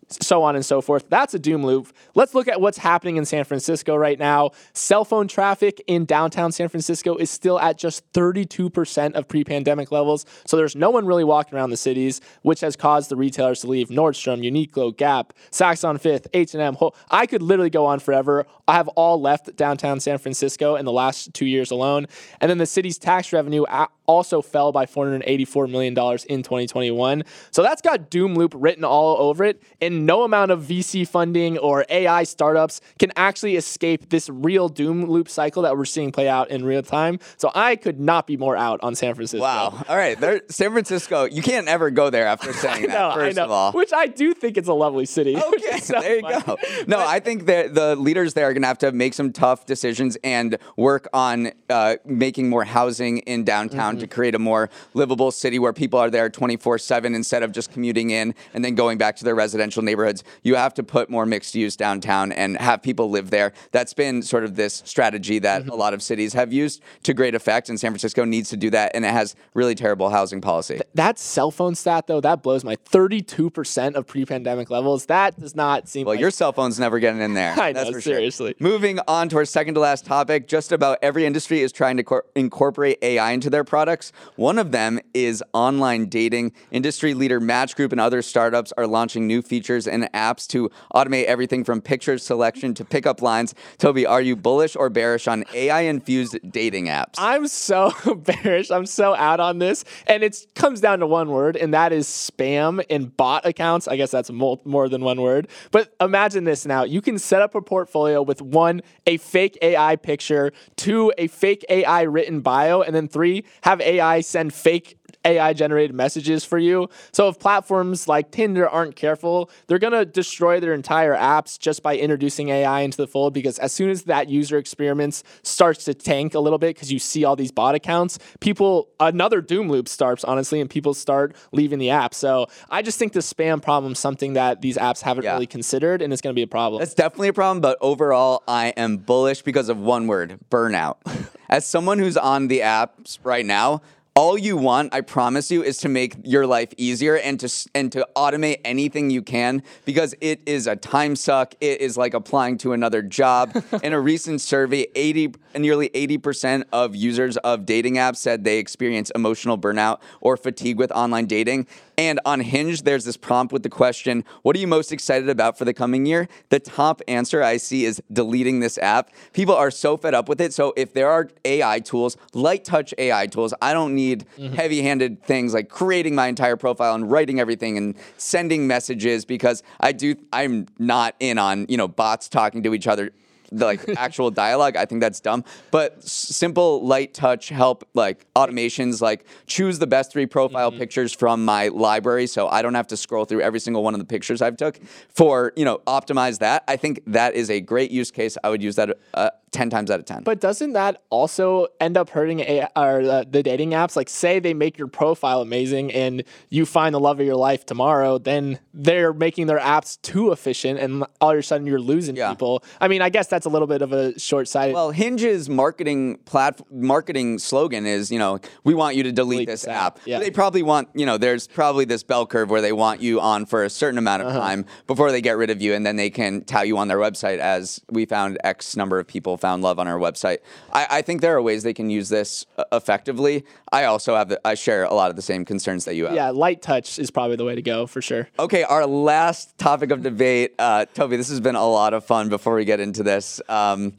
so 0.09 0.43
on 0.43 0.55
and 0.55 0.65
so 0.65 0.81
forth. 0.81 1.09
That's 1.09 1.35
a 1.35 1.39
doom 1.39 1.65
loop. 1.65 1.93
Let's 2.15 2.35
look 2.35 2.49
at 2.49 2.61
what's 2.61 2.79
happening 2.79 3.17
in 3.17 3.25
San 3.25 3.45
Francisco 3.45 3.97
right 3.97 4.19
now. 4.19 4.51
Cell 4.73 5.05
phone 5.05 5.29
traffic 5.29 5.83
in 5.87 6.05
downtown 6.05 6.53
San 6.53 6.69
Francisco 6.69 7.17
is 7.17 7.31
still 7.31 7.59
at 7.59 7.79
just 7.79 8.11
32% 8.13 9.15
of 9.15 9.29
pre 9.29 9.45
pandemic 9.45 9.91
levels. 9.91 10.25
So 10.47 10.57
there's 10.57 10.77
no 10.77 10.91
one 10.91 11.07
really 11.07 11.25
walking 11.25 11.57
around 11.57 11.71
the 11.71 11.77
cities, 11.77 12.21
which 12.43 12.61
has 12.61 12.77
caused 12.77 13.11
the 13.11 13.17
retailers 13.17 13.61
to 13.61 13.67
leave 13.67 13.89
Nordstrom, 13.89 14.41
Uniqlo, 14.41 14.97
Gap, 14.97 15.33
Saks 15.51 15.87
on 15.87 15.99
Fifth, 15.99 16.29
H&M. 16.33 16.77
I 17.11 17.27
could 17.27 17.43
literally 17.43 17.71
go 17.71 17.87
on 17.87 17.99
forever. 17.99 18.47
I 18.69 18.75
have 18.75 18.89
all 18.89 19.21
left 19.21 19.55
downtown 19.57 20.01
San 20.01 20.19
Francisco 20.19 20.77
in 20.77 20.85
the 20.85 20.93
last 20.93 21.33
two 21.35 21.47
years 21.47 21.71
alone. 21.71 22.07
And 22.41 22.51
then 22.51 22.59
the 22.59 22.67
city's 22.67 22.99
tax 22.99 23.33
revenue 23.33 23.63
uh, 23.65 23.87
also 24.07 24.41
fell 24.43 24.73
by 24.73 24.87
$484 24.87 25.71
million 25.71 25.93
in 26.29 26.43
2021. 26.43 27.25
So 27.51 27.63
that's 27.63 27.83
got 27.83 28.11
doom 28.11 28.35
loop 28.35 28.55
written 28.57 28.85
all 28.85 29.17
over 29.19 29.45
it. 29.45 29.63
And 29.81 30.07
no 30.07 30.23
amount 30.23 30.51
of 30.51 30.63
VC 30.63 31.07
funding 31.07 31.59
or 31.59 31.85
AI 31.89 32.25
startups 32.25 32.81
can 32.99 33.13
actually 33.17 33.57
escape 33.57 34.11
this 34.11 34.29
real 34.29 34.69
doom 34.69 35.07
loop 35.07 35.29
cycle 35.29 35.63
that 35.63 35.77
we're 35.77 35.85
seeing 35.85 36.13
play 36.13 36.29
out 36.29 36.51
in 36.51 36.65
real 36.65 36.83
time. 36.83 37.19
So 37.37 37.51
I 37.55 37.77
could 37.77 38.01
not 38.01 38.27
be 38.27 38.37
more 38.37 38.57
out 38.57 38.81
on 38.83 38.95
San 38.95 39.15
Francisco. 39.15 39.43
Wow. 39.43 39.85
All 39.89 39.97
right. 39.97 40.19
There, 40.19 40.43
San 40.49 40.73
Francisco, 40.73 41.25
you 41.25 41.43
can't 41.43 41.69
ever 41.69 41.91
go 41.91 42.11
there 42.11 42.27
after 42.27 42.53
saying 42.53 42.83
know, 42.83 42.89
that, 42.89 43.15
first 43.15 43.39
of 43.39 43.51
all. 43.51 43.73
Which 43.73 43.93
I 43.93 44.07
do 44.07 44.35
think 44.35 44.57
it's 44.57 44.69
a 44.69 44.75
lovely 44.75 45.07
city. 45.07 45.37
Okay. 45.47 45.79
There 45.81 46.17
you 46.17 46.23
go. 46.23 46.59
No, 46.87 46.97
but, 46.97 47.07
I 47.07 47.21
think 47.21 47.47
that 47.47 47.73
the 47.73 47.95
leaders 47.97 48.35
there 48.35 48.49
are 48.49 48.53
going 48.57 48.63
to 48.63 48.69
have 48.69 48.79
to 48.79 48.93
make 48.93 49.13
some 49.13 49.33
tough 49.33 49.67
decisions 49.67 50.17
and 50.25 50.57
work 50.77 51.09
on 51.13 51.53
uh, 51.69 51.97
making 52.07 52.49
more 52.49 52.65
housing 52.65 53.19
in 53.19 53.45
downtown 53.45 53.95
mm-hmm. 53.95 54.01
to 54.01 54.07
create 54.07 54.35
a 54.35 54.39
more 54.39 54.71
livable 54.95 55.31
city 55.31 55.59
where 55.59 55.75
people 55.75 55.99
are 55.99 56.11
there 56.11 56.31
24 56.31 56.79
7 56.79 57.15
instead 57.15 57.43
of 57.43 57.53
just 57.53 57.71
commuting 57.71 58.11
in 58.11 58.35
and 58.55 58.65
then 58.65 58.75
going 58.75 58.97
back 58.97 59.15
to 59.17 59.25
their 59.25 59.35
residential 59.35 59.83
neighborhoods. 59.83 60.25
You 60.43 60.55
have 60.55 60.73
to 60.75 60.83
put 60.83 61.11
more 61.11 61.27
mixed 61.27 61.55
use 61.55 61.77
downtown 61.77 62.33
and 62.33 62.57
have 62.57 62.83
people 62.83 63.11
live 63.11 63.31
there. 63.31 63.53
That's 63.73 63.93
been 63.93 64.23
sort 64.23 64.45
of 64.45 64.57
this 64.57 64.83
strategy 64.87 65.39
that 65.41 65.63
mm-hmm. 65.63 65.71
a 65.71 65.75
lot 65.75 65.93
of 65.93 66.03
cities 66.03 66.33
have 66.33 66.53
used 66.53 66.83
to 67.03 67.13
great 67.13 67.35
effect, 67.35 67.69
and 67.69 67.79
San 67.79 67.91
Francisco 67.91 68.25
needs 68.25 68.49
to 68.51 68.57
do 68.57 68.71
that, 68.71 68.93
and 68.95 69.05
it 69.05 69.13
has 69.13 69.37
really 69.55 69.75
terrible 69.75 70.09
housing 70.09 70.41
policy. 70.41 70.75
Th- 70.75 70.89
that 70.95 71.19
cell 71.19 71.51
phone 71.51 71.75
stat, 71.75 72.07
though, 72.07 72.21
that 72.21 72.43
blows 72.43 72.65
my 72.65 72.77
32% 72.77 73.95
of 73.95 74.07
pre 74.07 74.25
pandemic 74.25 74.71
levels. 74.71 75.07
That 75.07 75.39
does 75.39 75.55
not 75.55 75.89
seem 75.89 76.07
well, 76.07 76.15
like... 76.15 76.21
your 76.21 76.31
cell 76.31 76.53
phone's 76.53 76.81
never 76.81 76.99
getting 76.99 77.21
in 77.21 77.35
there. 77.35 77.55
I 77.59 77.73
know, 77.73 77.91
seriously. 77.99 78.46
Sure. 78.46 78.46
Moving 78.59 78.99
on 79.09 79.29
to 79.31 79.37
our 79.37 79.45
second 79.45 79.75
to 79.75 79.81
last 79.81 80.05
topic, 80.05 80.49
just 80.49 80.73
about 80.73 80.99
every 81.03 81.25
industry 81.27 81.61
is 81.61 81.73
trying 81.73 81.97
to 81.97 82.03
cor- 82.03 82.25
incorporate 82.35 82.99
AI 83.03 83.33
into 83.33 83.51
their 83.51 83.65
products. 83.65 84.13
One 84.37 84.59
of 84.59 84.73
them 84.73 85.01
is 85.15 85.43
online 85.53 86.07
dating. 86.07 86.53
Industry 86.71 87.15
leader 87.15 87.41
Match 87.41 87.77
Group 87.77 87.93
and 87.93 88.01
other 88.01 88.23
startups 88.23 88.73
are 88.77 88.87
launching 88.87 89.27
new 89.27 89.43
features 89.43 89.87
and 89.87 90.05
apps 90.13 90.47
to 90.49 90.71
automate 90.95 91.25
everything 91.25 91.65
from 91.65 91.81
picture 91.81 92.19
selection 92.19 92.75
to 92.75 92.85
pickup 92.85 93.23
lines. 93.23 93.55
Toby, 93.79 94.07
are 94.07 94.21
you 94.21 94.37
bullish 94.37 94.77
or 94.77 94.91
bearish 94.91 95.29
on 95.29 95.45
AI 95.55 95.83
infused 95.83 96.39
dating 96.51 96.87
apps? 96.87 97.15
I'm 97.19 97.49
so 97.49 97.93
bearish. 98.17 98.71
I'm 98.71 98.87
so 98.87 99.15
out 99.15 99.41
on 99.41 99.59
this. 99.59 99.85
And 100.07 100.23
it 100.23 100.47
comes 100.55 100.81
down 100.81 101.01
to 101.01 101.07
one 101.07 101.31
word, 101.31 101.57
and 101.57 101.75
that 101.75 101.93
is 101.93 102.07
spam 102.07 102.85
and 102.91 103.17
bot 103.17 103.47
accounts. 103.47 103.89
I 103.89 103.97
guess 103.97 104.11
that's 104.11 104.31
more 104.31 104.89
than 104.89 105.03
one 105.03 105.21
word. 105.21 105.49
But 105.71 105.95
imagine 106.01 106.45
this 106.45 106.67
now 106.67 106.85
you 106.85 107.01
can 107.01 107.19
set 107.19 107.43
up 107.43 107.55
a 107.55 107.63
portfolio 107.63 108.23
with 108.23 108.36
one, 108.41 108.83
a 109.07 109.17
fake 109.17 109.59
AI 109.63 109.97
picture, 109.97 110.53
two, 110.77 111.13
a 111.19 111.27
fake 111.27 111.65
AI 111.69 112.03
written 112.03 112.41
bio, 112.41 112.83
and 112.83 112.95
then 112.95 113.09
three, 113.09 113.45
have 113.63 113.81
AI 113.81 114.21
send 114.21 114.55
fake 114.55 114.99
AI 115.27 115.53
generated 115.53 115.95
messages 115.95 116.45
for 116.45 116.59
you. 116.59 116.89
So 117.13 117.29
if 117.29 117.39
platforms 117.39 118.09
like 118.09 118.31
Tinder 118.31 118.69
aren't 118.69 118.97
careful, 118.97 119.51
they're 119.67 119.79
going 119.79 119.93
to 119.93 120.05
destroy 120.05 120.61
their 120.61 120.73
entire 120.73 121.15
apps 121.15 121.59
just 121.59 121.83
by 121.83 121.97
introducing 121.97 122.49
AI 122.49 122.81
into 122.81 122.97
the 122.97 123.07
fold 123.07 123.35
because 123.35 123.59
as 123.59 123.73
soon 123.73 123.91
as 123.91 124.05
that 124.05 124.29
user 124.29 124.57
experience 124.57 125.25
starts 125.43 125.85
to 125.85 125.95
tank 125.95 126.35
a 126.35 126.41
little 126.41 126.59
bit 126.59 126.75
because 126.75 126.93
you 126.93 126.99
see 126.99 127.25
all 127.25 127.37
these 127.37 127.51
bot 127.51 127.75
accounts, 127.75 128.19
people 128.41 128.89
another 129.01 129.41
doom 129.41 129.69
loop 129.69 129.89
starts 129.89 130.25
honestly 130.25 130.61
and 130.61 130.71
people 130.71 130.95
start 130.95 131.35
leaving 131.53 131.79
the 131.79 131.91
app. 131.91 132.15
So 132.15 132.47
I 132.71 132.83
just 132.83 132.99
think 132.99 133.13
the 133.13 133.21
spam 133.21 133.61
problem 133.61 133.93
is 133.93 133.99
something 133.99 134.35
that 134.35 134.61
these 134.61 134.77
apps 134.77 135.03
haven't 135.03 135.25
yeah. 135.25 135.33
really 135.33 135.47
considered 135.47 136.03
and 136.03 136.13
it's 136.13 136.23
going 136.23 136.35
to 136.35 136.39
be 136.39 136.43
a 136.43 136.47
problem. 136.47 136.79
That's 136.81 136.95
definitely 136.95 137.29
a 137.29 137.33
problem, 137.33 137.61
but 137.61 137.79
overall 137.81 138.43
I 138.47 138.69
am 138.77 138.99
bullish 138.99 139.43
because 139.43 139.69
of 139.69 139.79
one 139.79 140.07
word, 140.07 140.39
burnout. 140.51 140.97
As 141.49 141.65
someone 141.65 142.01
who's 142.01 142.17
on 142.17 142.49
the 142.49 142.61
apps 142.61 143.19
right 143.23 143.47
now, 143.47 143.83
all 144.17 144.39
you 144.39 144.57
want, 144.57 144.95
I 144.95 145.03
promise 145.03 145.51
you, 145.51 145.63
is 145.63 145.77
to 145.79 145.91
make 145.91 146.17
your 146.25 146.47
life 146.47 146.73
easier 146.79 147.17
and 147.19 147.39
to 147.41 147.69
and 147.75 147.93
to 147.93 148.09
automate 148.17 148.61
anything 148.65 149.11
you 149.11 149.21
can 149.21 149.63
because 149.85 150.15
it 150.23 150.41
is 150.47 150.67
a 150.67 150.75
time 150.75 151.15
suck. 151.15 151.55
It 151.61 151.83
is 151.83 151.99
like 151.99 152.15
applying 152.15 152.57
to 152.59 152.73
another 152.73 153.03
job. 153.03 153.55
In 153.83 153.93
a 153.93 154.01
recent 154.01 154.41
survey, 154.41 154.87
80 154.95 155.35
nearly 155.59 155.91
80% 155.91 156.65
of 156.73 156.97
users 156.97 157.37
of 157.39 157.67
dating 157.67 157.95
apps 157.95 158.17
said 158.17 158.45
they 158.45 158.59
experience 158.59 159.11
emotional 159.15 159.59
burnout 159.59 160.01
or 160.21 160.37
fatigue 160.37 160.79
with 160.79 160.91
online 160.93 161.27
dating. 161.27 161.67
And 161.99 162.21
on 162.27 162.41
Hinge, 162.41 162.83
there's 162.83 163.07
this 163.07 163.17
prompt 163.17 163.53
with 163.53 163.63
the 163.63 163.71
question, 163.71 164.25
What 164.43 164.55
are 164.55 164.59
you 164.59 164.67
most 164.67 164.93
excited 164.93 165.31
about 165.31 165.57
for 165.57 165.65
the 165.65 165.73
coming 165.73 166.05
year? 166.05 166.29
The 166.51 166.61
top 166.61 167.01
answer 167.09 167.43
I 167.43 167.57
see 167.57 167.87
is 167.87 168.03
deleting 168.13 168.61
this 168.61 168.77
app. 168.79 169.11
People 169.33 169.55
are 169.55 169.71
so 169.71 169.97
fed 169.97 170.13
up 170.13 170.29
with 170.29 170.41
it. 170.41 170.53
So 170.53 170.75
if 170.77 170.93
there 170.93 171.09
are 171.09 171.31
AI 171.47 171.81
tools, 171.81 172.19
light 172.35 172.65
touch 172.65 172.93
AI 172.99 173.27
tools, 173.27 173.55
I 173.63 173.73
don't 173.73 173.95
need 173.95 174.27
mm-hmm. 174.37 174.55
heavy 174.55 174.83
handed 174.83 175.23
things 175.23 175.55
like 175.55 175.71
creating 175.71 176.15
my 176.15 176.27
entire 176.27 176.57
profile 176.57 176.95
and 176.95 177.11
writing 177.11 177.41
everything 177.41 177.79
and 177.79 177.97
sending 178.19 178.67
messages 178.67 179.25
because 179.25 179.63
I 179.81 179.93
do, 179.93 180.17
I'm 180.33 180.67
not 180.79 181.15
in 181.19 181.39
on, 181.39 181.65
you 181.69 181.79
know, 181.79 181.89
bots 181.89 182.29
talking 182.29 182.63
to 182.65 182.75
each 182.75 182.87
other 182.87 183.11
the 183.51 183.65
like 183.65 183.89
actual 183.97 184.31
dialogue. 184.31 184.77
I 184.77 184.85
think 184.85 185.01
that's 185.01 185.21
dumb. 185.21 185.45
But 185.71 186.03
simple 186.03 186.85
light 186.87 187.15
touch 187.15 187.49
help 187.49 187.87
like 187.95 188.27
automations 188.35 189.01
like 189.01 189.27
choose 189.47 189.79
the 189.79 189.87
best 189.87 190.13
three 190.13 190.27
profile 190.27 190.71
mm-hmm. 190.71 190.81
pictures 190.81 191.13
from 191.13 191.45
my 191.45 191.69
library 191.69 192.27
so 192.27 192.49
I 192.49 192.63
don't 192.63 192.75
have 192.75 192.87
to 192.89 192.97
scroll 192.97 193.25
through 193.25 193.41
every 193.41 193.61
single 193.61 193.83
one 193.83 193.95
of 193.95 194.01
the 194.01 194.07
pictures 194.07 194.43
I've 194.43 194.57
took 194.57 194.81
for, 195.09 195.53
you 195.57 195.65
know, 195.65 195.79
optimize 195.87 196.39
that. 196.39 196.65
I 196.69 196.77
think 196.77 197.03
that 197.07 197.35
is 197.35 197.51
a 197.51 197.61
great 197.61 197.91
use 197.91 198.11
case. 198.11 198.37
I 198.43 198.51
would 198.51 198.63
use 198.63 198.77
that 198.77 198.97
uh, 199.15 199.31
10 199.53 199.71
times 199.71 199.91
out 199.91 199.99
of 199.99 200.07
10. 200.07 200.25
But 200.25 200.41
doesn't 200.41 200.73
that 200.73 201.03
also 201.09 201.69
end 201.81 201.97
up 201.97 202.11
hurting 202.11 202.41
a, 202.41 202.69
or, 202.77 203.01
uh, 203.01 203.25
the 203.29 203.43
dating 203.43 203.71
apps? 203.71 203.97
Like, 203.97 204.09
say 204.09 204.39
they 204.39 204.55
make 204.55 204.77
your 204.77 204.89
profile 204.89 205.41
amazing 205.41 205.93
and 205.93 206.25
you 206.51 206.67
find 206.67 206.95
the 206.95 207.01
love 207.01 207.21
of 207.21 207.27
your 207.27 207.37
life 207.37 207.65
tomorrow, 207.65 208.19
then 208.19 208.59
they're 208.75 209.13
making 209.13 209.47
their 209.47 209.59
apps 209.59 210.01
too 210.03 210.33
efficient 210.33 210.79
and 210.79 211.05
all 211.21 211.31
of 211.31 211.39
a 211.39 211.43
sudden 211.43 211.67
you're 211.67 211.81
losing 211.81 212.17
yeah. 212.17 212.31
people. 212.31 212.63
I 212.81 212.89
mean, 212.89 213.03
I 213.03 213.09
guess 213.09 213.29
that's 213.29 213.47
a 213.47 213.49
little 213.49 213.69
bit 213.69 213.83
of 213.83 213.93
a 213.93 214.19
short 214.19 214.49
sighted. 214.49 214.75
Well, 214.75 214.91
Hinge's 214.91 215.49
marketing 215.49 216.19
plat- 216.25 216.61
marketing 216.71 217.39
slogan 217.39 217.87
is, 217.87 218.11
you 218.11 218.19
know, 218.19 218.41
we 218.65 218.75
want 218.75 218.97
you 218.97 219.05
to 219.05 219.13
delete, 219.13 219.37
delete 219.37 219.49
this 219.49 219.67
app. 219.67 220.01
Yeah. 220.05 220.19
They 220.19 220.31
probably 220.31 220.63
want, 220.63 220.89
you 220.95 221.07
know, 221.07 221.19
there's 221.19 221.47
probably 221.47 221.85
this 221.85 222.03
bell 222.03 222.27
curve 222.27 222.51
where 222.51 222.61
they 222.61 222.73
want 222.73 223.01
you 223.01 223.21
on 223.21 223.47
for 223.47 223.65
a 223.65 223.71
certain 223.71 223.99
amount 223.99 224.23
of 224.23 224.29
uh-huh. 224.29 224.41
time 224.41 224.67
before 224.87 225.13
they 225.13 225.21
get 225.21 225.37
rid 225.37 225.51
of 225.51 225.63
you 225.63 225.73
and 225.73 225.87
then 225.87 225.97
they 225.97 226.11
can 226.11 226.45
tout 226.45 226.67
you 226.67 226.77
on 226.77 226.89
their 226.89 226.99
website 226.99 227.39
as 227.39 227.81
we 227.91 228.05
found 228.05 228.39
X 228.45 228.77
number 228.77 228.99
of 228.99 229.07
people 229.07 229.37
found 229.47 229.63
love 229.63 229.79
on 229.79 229.87
our 229.87 229.99
website. 229.99 230.39
I, 230.73 230.87
I 230.91 231.03
think 231.03 231.21
there 231.21 231.37
are 231.37 231.41
ways 231.41 231.63
they 231.63 231.73
can 231.73 231.89
use 231.89 232.09
this 232.09 232.47
uh, 232.59 232.65
effectively. 232.73 233.45
I 233.71 233.85
also 233.85 234.17
have, 234.17 234.29
the, 234.29 234.41
I 234.45 234.55
share 234.55 234.83
a 234.83 234.93
lot 234.93 235.09
of 235.11 235.15
the 235.15 235.23
same 235.23 235.45
concerns 235.45 235.85
that 235.85 235.95
you 235.95 236.07
have. 236.07 236.17
Yeah, 236.17 236.31
light 236.31 236.63
touch 236.63 236.99
is 236.99 237.13
probably 237.13 237.37
the 237.37 237.45
way 237.45 237.55
to 237.55 237.63
go 237.63 237.87
for 237.87 238.03
sure. 238.03 238.29
Okay, 238.41 238.65
our 238.65 238.85
last 238.87 239.57
topic 239.57 239.93
of 239.93 240.03
debate, 240.03 240.57
uh, 240.59 240.87
Toby. 240.95 241.17
This 241.17 241.29
has 241.29 241.39
been 241.39 241.55
a 241.55 241.65
lot 241.65 241.95
of 241.95 242.05
fun. 242.05 242.29
Before 242.29 242.57
we 242.57 242.65
get 242.65 242.81
into 242.81 243.05
this. 243.05 243.41
Um, 243.49 243.93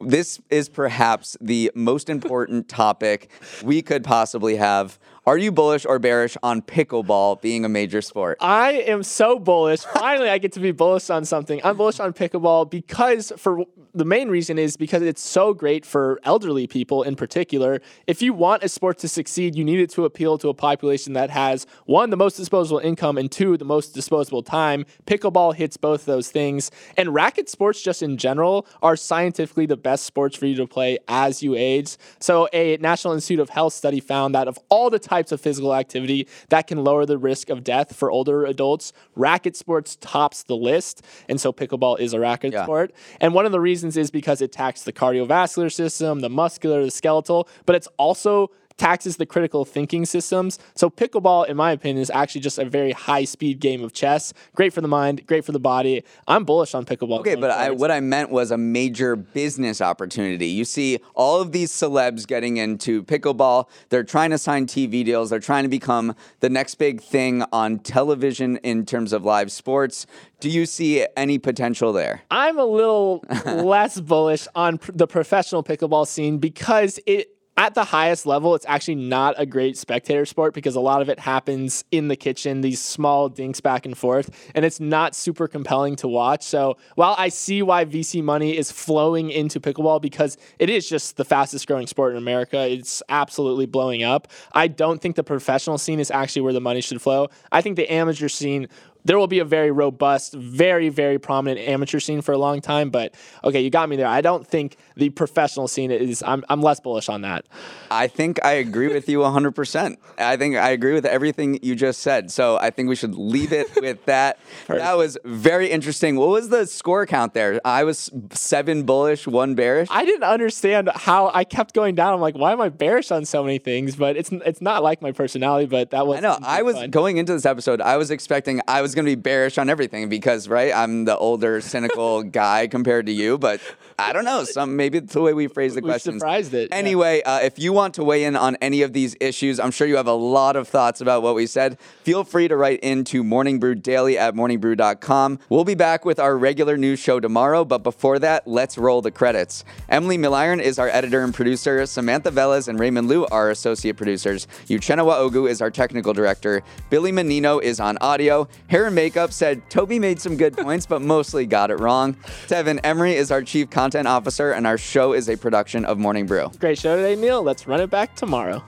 this 0.00 0.40
is 0.50 0.70
perhaps 0.70 1.36
the 1.40 1.70
most 1.74 2.08
important 2.08 2.68
topic 2.82 3.30
we 3.62 3.82
could 3.82 4.04
possibly 4.04 4.56
have 4.56 4.98
are 5.26 5.38
you 5.38 5.52
bullish 5.52 5.86
or 5.86 5.98
bearish 5.98 6.36
on 6.42 6.60
pickleball 6.60 7.40
being 7.40 7.64
a 7.64 7.68
major 7.68 8.02
sport? 8.02 8.36
I 8.40 8.72
am 8.72 9.02
so 9.02 9.38
bullish. 9.38 9.80
Finally, 9.80 10.28
I 10.28 10.36
get 10.36 10.52
to 10.52 10.60
be 10.60 10.70
bullish 10.70 11.08
on 11.08 11.24
something. 11.24 11.62
I'm 11.64 11.78
bullish 11.78 11.98
on 11.98 12.12
pickleball 12.12 12.68
because 12.70 13.32
for 13.38 13.64
the 13.94 14.04
main 14.04 14.28
reason 14.28 14.58
is 14.58 14.76
because 14.76 15.02
it's 15.02 15.22
so 15.22 15.54
great 15.54 15.86
for 15.86 16.18
elderly 16.24 16.66
people 16.66 17.04
in 17.04 17.14
particular. 17.14 17.80
If 18.08 18.22
you 18.22 18.32
want 18.32 18.64
a 18.64 18.68
sport 18.68 18.98
to 18.98 19.08
succeed, 19.08 19.54
you 19.54 19.64
need 19.64 19.78
it 19.78 19.90
to 19.90 20.04
appeal 20.04 20.36
to 20.38 20.48
a 20.48 20.54
population 20.54 21.12
that 21.12 21.30
has 21.30 21.64
one, 21.86 22.10
the 22.10 22.16
most 22.16 22.36
disposable 22.36 22.80
income, 22.80 23.16
and 23.16 23.30
two, 23.30 23.56
the 23.56 23.64
most 23.64 23.94
disposable 23.94 24.42
time. 24.42 24.84
Pickleball 25.06 25.54
hits 25.54 25.76
both 25.76 26.06
those 26.06 26.28
things. 26.30 26.72
And 26.96 27.14
racket 27.14 27.48
sports, 27.48 27.80
just 27.80 28.02
in 28.02 28.16
general, 28.16 28.66
are 28.82 28.96
scientifically 28.96 29.66
the 29.66 29.76
best 29.76 30.04
sports 30.04 30.36
for 30.36 30.46
you 30.46 30.56
to 30.56 30.66
play 30.66 30.98
as 31.06 31.42
you 31.42 31.54
age. 31.54 31.96
So, 32.18 32.48
a 32.52 32.76
National 32.78 33.14
Institute 33.14 33.38
of 33.38 33.50
Health 33.50 33.74
study 33.74 34.00
found 34.00 34.34
that 34.34 34.48
of 34.48 34.58
all 34.70 34.90
the 34.90 34.98
types 34.98 35.30
of 35.30 35.40
physical 35.40 35.72
activity 35.72 36.26
that 36.48 36.66
can 36.66 36.82
lower 36.82 37.06
the 37.06 37.18
risk 37.18 37.48
of 37.48 37.62
death 37.62 37.94
for 37.94 38.10
older 38.10 38.44
adults. 38.44 38.92
Racket 39.14 39.56
sports 39.56 39.96
tops 40.00 40.42
the 40.42 40.56
list, 40.56 41.04
and 41.28 41.40
so 41.40 41.52
pickleball 41.52 42.00
is 42.00 42.12
a 42.12 42.18
racket 42.18 42.52
yeah. 42.52 42.64
sport. 42.64 42.92
And 43.20 43.34
one 43.34 43.46
of 43.46 43.52
the 43.52 43.60
reasons 43.60 43.83
is 43.84 44.10
because 44.10 44.40
it 44.40 44.46
attacks 44.46 44.82
the 44.82 44.92
cardiovascular 44.92 45.72
system, 45.72 46.20
the 46.20 46.30
muscular, 46.30 46.84
the 46.84 46.90
skeletal, 46.90 47.48
but 47.66 47.76
it's 47.76 47.88
also 47.98 48.50
taxes 48.76 49.16
the 49.16 49.26
critical 49.26 49.64
thinking 49.64 50.04
systems. 50.04 50.58
So 50.74 50.90
pickleball, 50.90 51.48
in 51.48 51.56
my 51.56 51.72
opinion, 51.72 52.02
is 52.02 52.10
actually 52.10 52.40
just 52.40 52.58
a 52.58 52.64
very 52.64 52.92
high 52.92 53.24
speed 53.24 53.60
game 53.60 53.82
of 53.84 53.92
chess. 53.92 54.32
Great 54.54 54.72
for 54.72 54.80
the 54.80 54.88
mind, 54.88 55.26
great 55.26 55.44
for 55.44 55.52
the 55.52 55.60
body. 55.60 56.04
I'm 56.26 56.44
bullish 56.44 56.74
on 56.74 56.84
pickleball. 56.84 57.20
Okay, 57.20 57.34
but 57.34 57.50
I, 57.50 57.70
what 57.70 57.90
I 57.90 58.00
meant 58.00 58.30
was 58.30 58.50
a 58.50 58.58
major 58.58 59.16
business 59.16 59.80
opportunity. 59.80 60.46
You 60.48 60.64
see 60.64 60.98
all 61.14 61.40
of 61.40 61.52
these 61.52 61.70
celebs 61.70 62.26
getting 62.26 62.56
into 62.56 63.02
pickleball. 63.04 63.68
They're 63.90 64.04
trying 64.04 64.30
to 64.30 64.38
sign 64.38 64.66
TV 64.66 65.04
deals. 65.04 65.30
They're 65.30 65.38
trying 65.38 65.62
to 65.64 65.68
become 65.68 66.14
the 66.40 66.50
next 66.50 66.76
big 66.76 67.00
thing 67.00 67.44
on 67.52 67.78
television 67.78 68.56
in 68.58 68.86
terms 68.86 69.12
of 69.12 69.24
live 69.24 69.52
sports. 69.52 70.06
Do 70.40 70.50
you 70.50 70.66
see 70.66 71.06
any 71.16 71.38
potential 71.38 71.92
there? 71.92 72.22
I'm 72.30 72.58
a 72.58 72.64
little 72.64 73.24
less 73.46 74.00
bullish 74.00 74.46
on 74.54 74.78
pr- 74.78 74.92
the 74.92 75.06
professional 75.06 75.62
pickleball 75.62 76.06
scene 76.06 76.38
because 76.38 77.00
it 77.06 77.33
at 77.56 77.74
the 77.74 77.84
highest 77.84 78.26
level, 78.26 78.54
it's 78.54 78.66
actually 78.68 78.96
not 78.96 79.36
a 79.38 79.46
great 79.46 79.76
spectator 79.76 80.26
sport 80.26 80.54
because 80.54 80.74
a 80.74 80.80
lot 80.80 81.02
of 81.02 81.08
it 81.08 81.20
happens 81.20 81.84
in 81.92 82.08
the 82.08 82.16
kitchen, 82.16 82.62
these 82.62 82.80
small 82.80 83.28
dinks 83.28 83.60
back 83.60 83.86
and 83.86 83.96
forth, 83.96 84.30
and 84.54 84.64
it's 84.64 84.80
not 84.80 85.14
super 85.14 85.46
compelling 85.46 85.94
to 85.96 86.08
watch. 86.08 86.42
So 86.42 86.76
while 86.96 87.14
I 87.16 87.28
see 87.28 87.62
why 87.62 87.84
VC 87.84 88.22
money 88.22 88.56
is 88.56 88.72
flowing 88.72 89.30
into 89.30 89.60
pickleball 89.60 90.02
because 90.02 90.36
it 90.58 90.68
is 90.68 90.88
just 90.88 91.16
the 91.16 91.24
fastest 91.24 91.68
growing 91.68 91.86
sport 91.86 92.12
in 92.12 92.18
America, 92.18 92.66
it's 92.68 93.02
absolutely 93.08 93.66
blowing 93.66 94.02
up. 94.02 94.28
I 94.52 94.66
don't 94.66 95.00
think 95.00 95.14
the 95.14 95.24
professional 95.24 95.78
scene 95.78 96.00
is 96.00 96.10
actually 96.10 96.42
where 96.42 96.52
the 96.52 96.60
money 96.60 96.80
should 96.80 97.00
flow. 97.00 97.28
I 97.52 97.60
think 97.60 97.76
the 97.76 97.90
amateur 97.92 98.28
scene 98.28 98.68
there 99.04 99.18
will 99.18 99.26
be 99.26 99.38
a 99.38 99.44
very 99.44 99.70
robust, 99.70 100.34
very, 100.34 100.88
very 100.88 101.18
prominent 101.18 101.60
amateur 101.68 102.00
scene 102.00 102.22
for 102.22 102.32
a 102.32 102.38
long 102.38 102.60
time. 102.60 102.90
But 102.90 103.14
okay, 103.42 103.60
you 103.60 103.70
got 103.70 103.88
me 103.88 103.96
there. 103.96 104.06
I 104.06 104.20
don't 104.20 104.46
think 104.46 104.76
the 104.96 105.10
professional 105.10 105.68
scene 105.68 105.90
is, 105.90 106.22
I'm, 106.26 106.44
I'm 106.48 106.62
less 106.62 106.80
bullish 106.80 107.08
on 107.08 107.22
that. 107.22 107.46
I 107.90 108.06
think 108.06 108.44
I 108.44 108.52
agree 108.52 108.88
with 108.88 109.08
you 109.08 109.18
100%. 109.18 109.96
I 110.18 110.36
think 110.36 110.56
I 110.56 110.70
agree 110.70 110.94
with 110.94 111.04
everything 111.04 111.58
you 111.62 111.74
just 111.74 112.00
said. 112.00 112.30
So 112.30 112.56
I 112.56 112.70
think 112.70 112.88
we 112.88 112.96
should 112.96 113.14
leave 113.14 113.52
it 113.52 113.68
with 113.80 114.04
that. 114.06 114.38
that 114.68 114.96
was 114.96 115.18
very 115.24 115.70
interesting. 115.70 116.16
What 116.16 116.28
was 116.28 116.48
the 116.48 116.66
score 116.66 117.06
count 117.06 117.34
there? 117.34 117.60
I 117.64 117.84
was 117.84 118.10
seven 118.32 118.84
bullish, 118.84 119.26
one 119.26 119.54
bearish. 119.54 119.88
I 119.90 120.04
didn't 120.04 120.24
understand 120.24 120.90
how 120.94 121.30
I 121.34 121.44
kept 121.44 121.74
going 121.74 121.94
down. 121.94 122.14
I'm 122.14 122.20
like, 122.20 122.36
why 122.36 122.52
am 122.52 122.60
I 122.60 122.70
bearish 122.70 123.10
on 123.10 123.24
so 123.24 123.42
many 123.42 123.58
things? 123.58 123.96
But 123.96 124.16
it's 124.16 124.30
it's 124.32 124.60
not 124.60 124.82
like 124.82 125.02
my 125.02 125.12
personality, 125.12 125.66
but 125.66 125.90
that 125.90 126.06
was. 126.06 126.18
I 126.18 126.20
know. 126.20 126.38
I 126.42 126.62
was 126.62 126.76
fun. 126.76 126.90
going 126.90 127.16
into 127.18 127.32
this 127.32 127.46
episode, 127.46 127.80
I 127.80 127.96
was 127.96 128.10
expecting, 128.10 128.60
I 128.66 128.82
was 128.82 128.93
going 128.94 129.06
to 129.06 129.10
be 129.10 129.20
bearish 129.20 129.58
on 129.58 129.68
everything 129.68 130.08
because, 130.08 130.48
right, 130.48 130.72
I'm 130.74 131.04
the 131.04 131.16
older, 131.16 131.60
cynical 131.60 132.22
guy 132.40 132.66
compared 132.66 133.06
to 133.06 133.12
you. 133.12 133.38
But 133.38 133.60
I 133.98 134.12
don't 134.12 134.24
know. 134.24 134.44
Some 134.44 134.76
maybe 134.76 134.98
it's 134.98 135.12
the 135.12 135.20
way 135.20 135.34
we 135.34 135.46
phrase 135.46 135.74
the 135.74 135.80
we 135.80 135.88
questions. 135.88 136.20
Surprised 136.20 136.54
it. 136.54 136.68
Anyway, 136.72 137.22
yeah. 137.24 137.34
uh, 137.34 137.38
if 137.40 137.58
you 137.58 137.72
want 137.72 137.94
to 137.94 138.04
weigh 138.04 138.24
in 138.24 138.36
on 138.36 138.56
any 138.60 138.82
of 138.82 138.92
these 138.92 139.16
issues, 139.20 139.60
I'm 139.60 139.70
sure 139.70 139.86
you 139.86 139.96
have 139.96 140.06
a 140.06 140.12
lot 140.12 140.56
of 140.56 140.68
thoughts 140.68 141.00
about 141.00 141.22
what 141.22 141.34
we 141.34 141.46
said. 141.46 141.78
Feel 142.02 142.24
free 142.24 142.48
to 142.48 142.56
write 142.56 142.80
into 142.80 143.22
Morning 143.22 143.58
Brew 143.58 143.74
Daily 143.74 144.18
at 144.18 144.34
morningbrew.com. 144.34 145.38
We'll 145.48 145.64
be 145.64 145.74
back 145.74 146.04
with 146.04 146.18
our 146.18 146.36
regular 146.36 146.76
news 146.76 146.98
show 146.98 147.20
tomorrow, 147.20 147.64
but 147.64 147.78
before 147.78 148.18
that, 148.20 148.46
let's 148.46 148.76
roll 148.78 149.02
the 149.02 149.10
credits. 149.10 149.64
Emily 149.88 150.18
Milliron 150.18 150.60
is 150.60 150.78
our 150.78 150.88
editor 150.88 151.22
and 151.22 151.32
producer. 151.32 151.86
Samantha 151.86 152.30
Velez 152.30 152.68
and 152.68 152.78
Raymond 152.78 153.08
Liu 153.08 153.26
are 153.26 153.50
associate 153.50 153.96
producers. 153.96 154.46
Uchenna 154.66 155.04
Ogu 155.04 155.48
is 155.48 155.62
our 155.62 155.70
technical 155.70 156.12
director. 156.12 156.62
Billy 156.90 157.12
Menino 157.12 157.58
is 157.58 157.80
on 157.80 157.98
audio. 158.00 158.48
Makeup 158.90 159.32
said 159.32 159.68
Toby 159.70 159.98
made 159.98 160.20
some 160.20 160.36
good 160.36 160.56
points, 160.56 160.86
but 160.86 161.02
mostly 161.02 161.46
got 161.46 161.70
it 161.70 161.80
wrong. 161.80 162.14
Tevin 162.46 162.80
Emery 162.84 163.14
is 163.14 163.30
our 163.30 163.42
chief 163.42 163.70
content 163.70 164.08
officer, 164.08 164.52
and 164.52 164.66
our 164.66 164.78
show 164.78 165.12
is 165.12 165.28
a 165.28 165.36
production 165.36 165.84
of 165.84 165.98
Morning 165.98 166.26
Brew. 166.26 166.50
Great 166.58 166.78
show 166.78 166.96
today, 166.96 167.14
Neal. 167.14 167.42
Let's 167.42 167.66
run 167.66 167.80
it 167.80 167.90
back 167.90 168.14
tomorrow. 168.16 168.62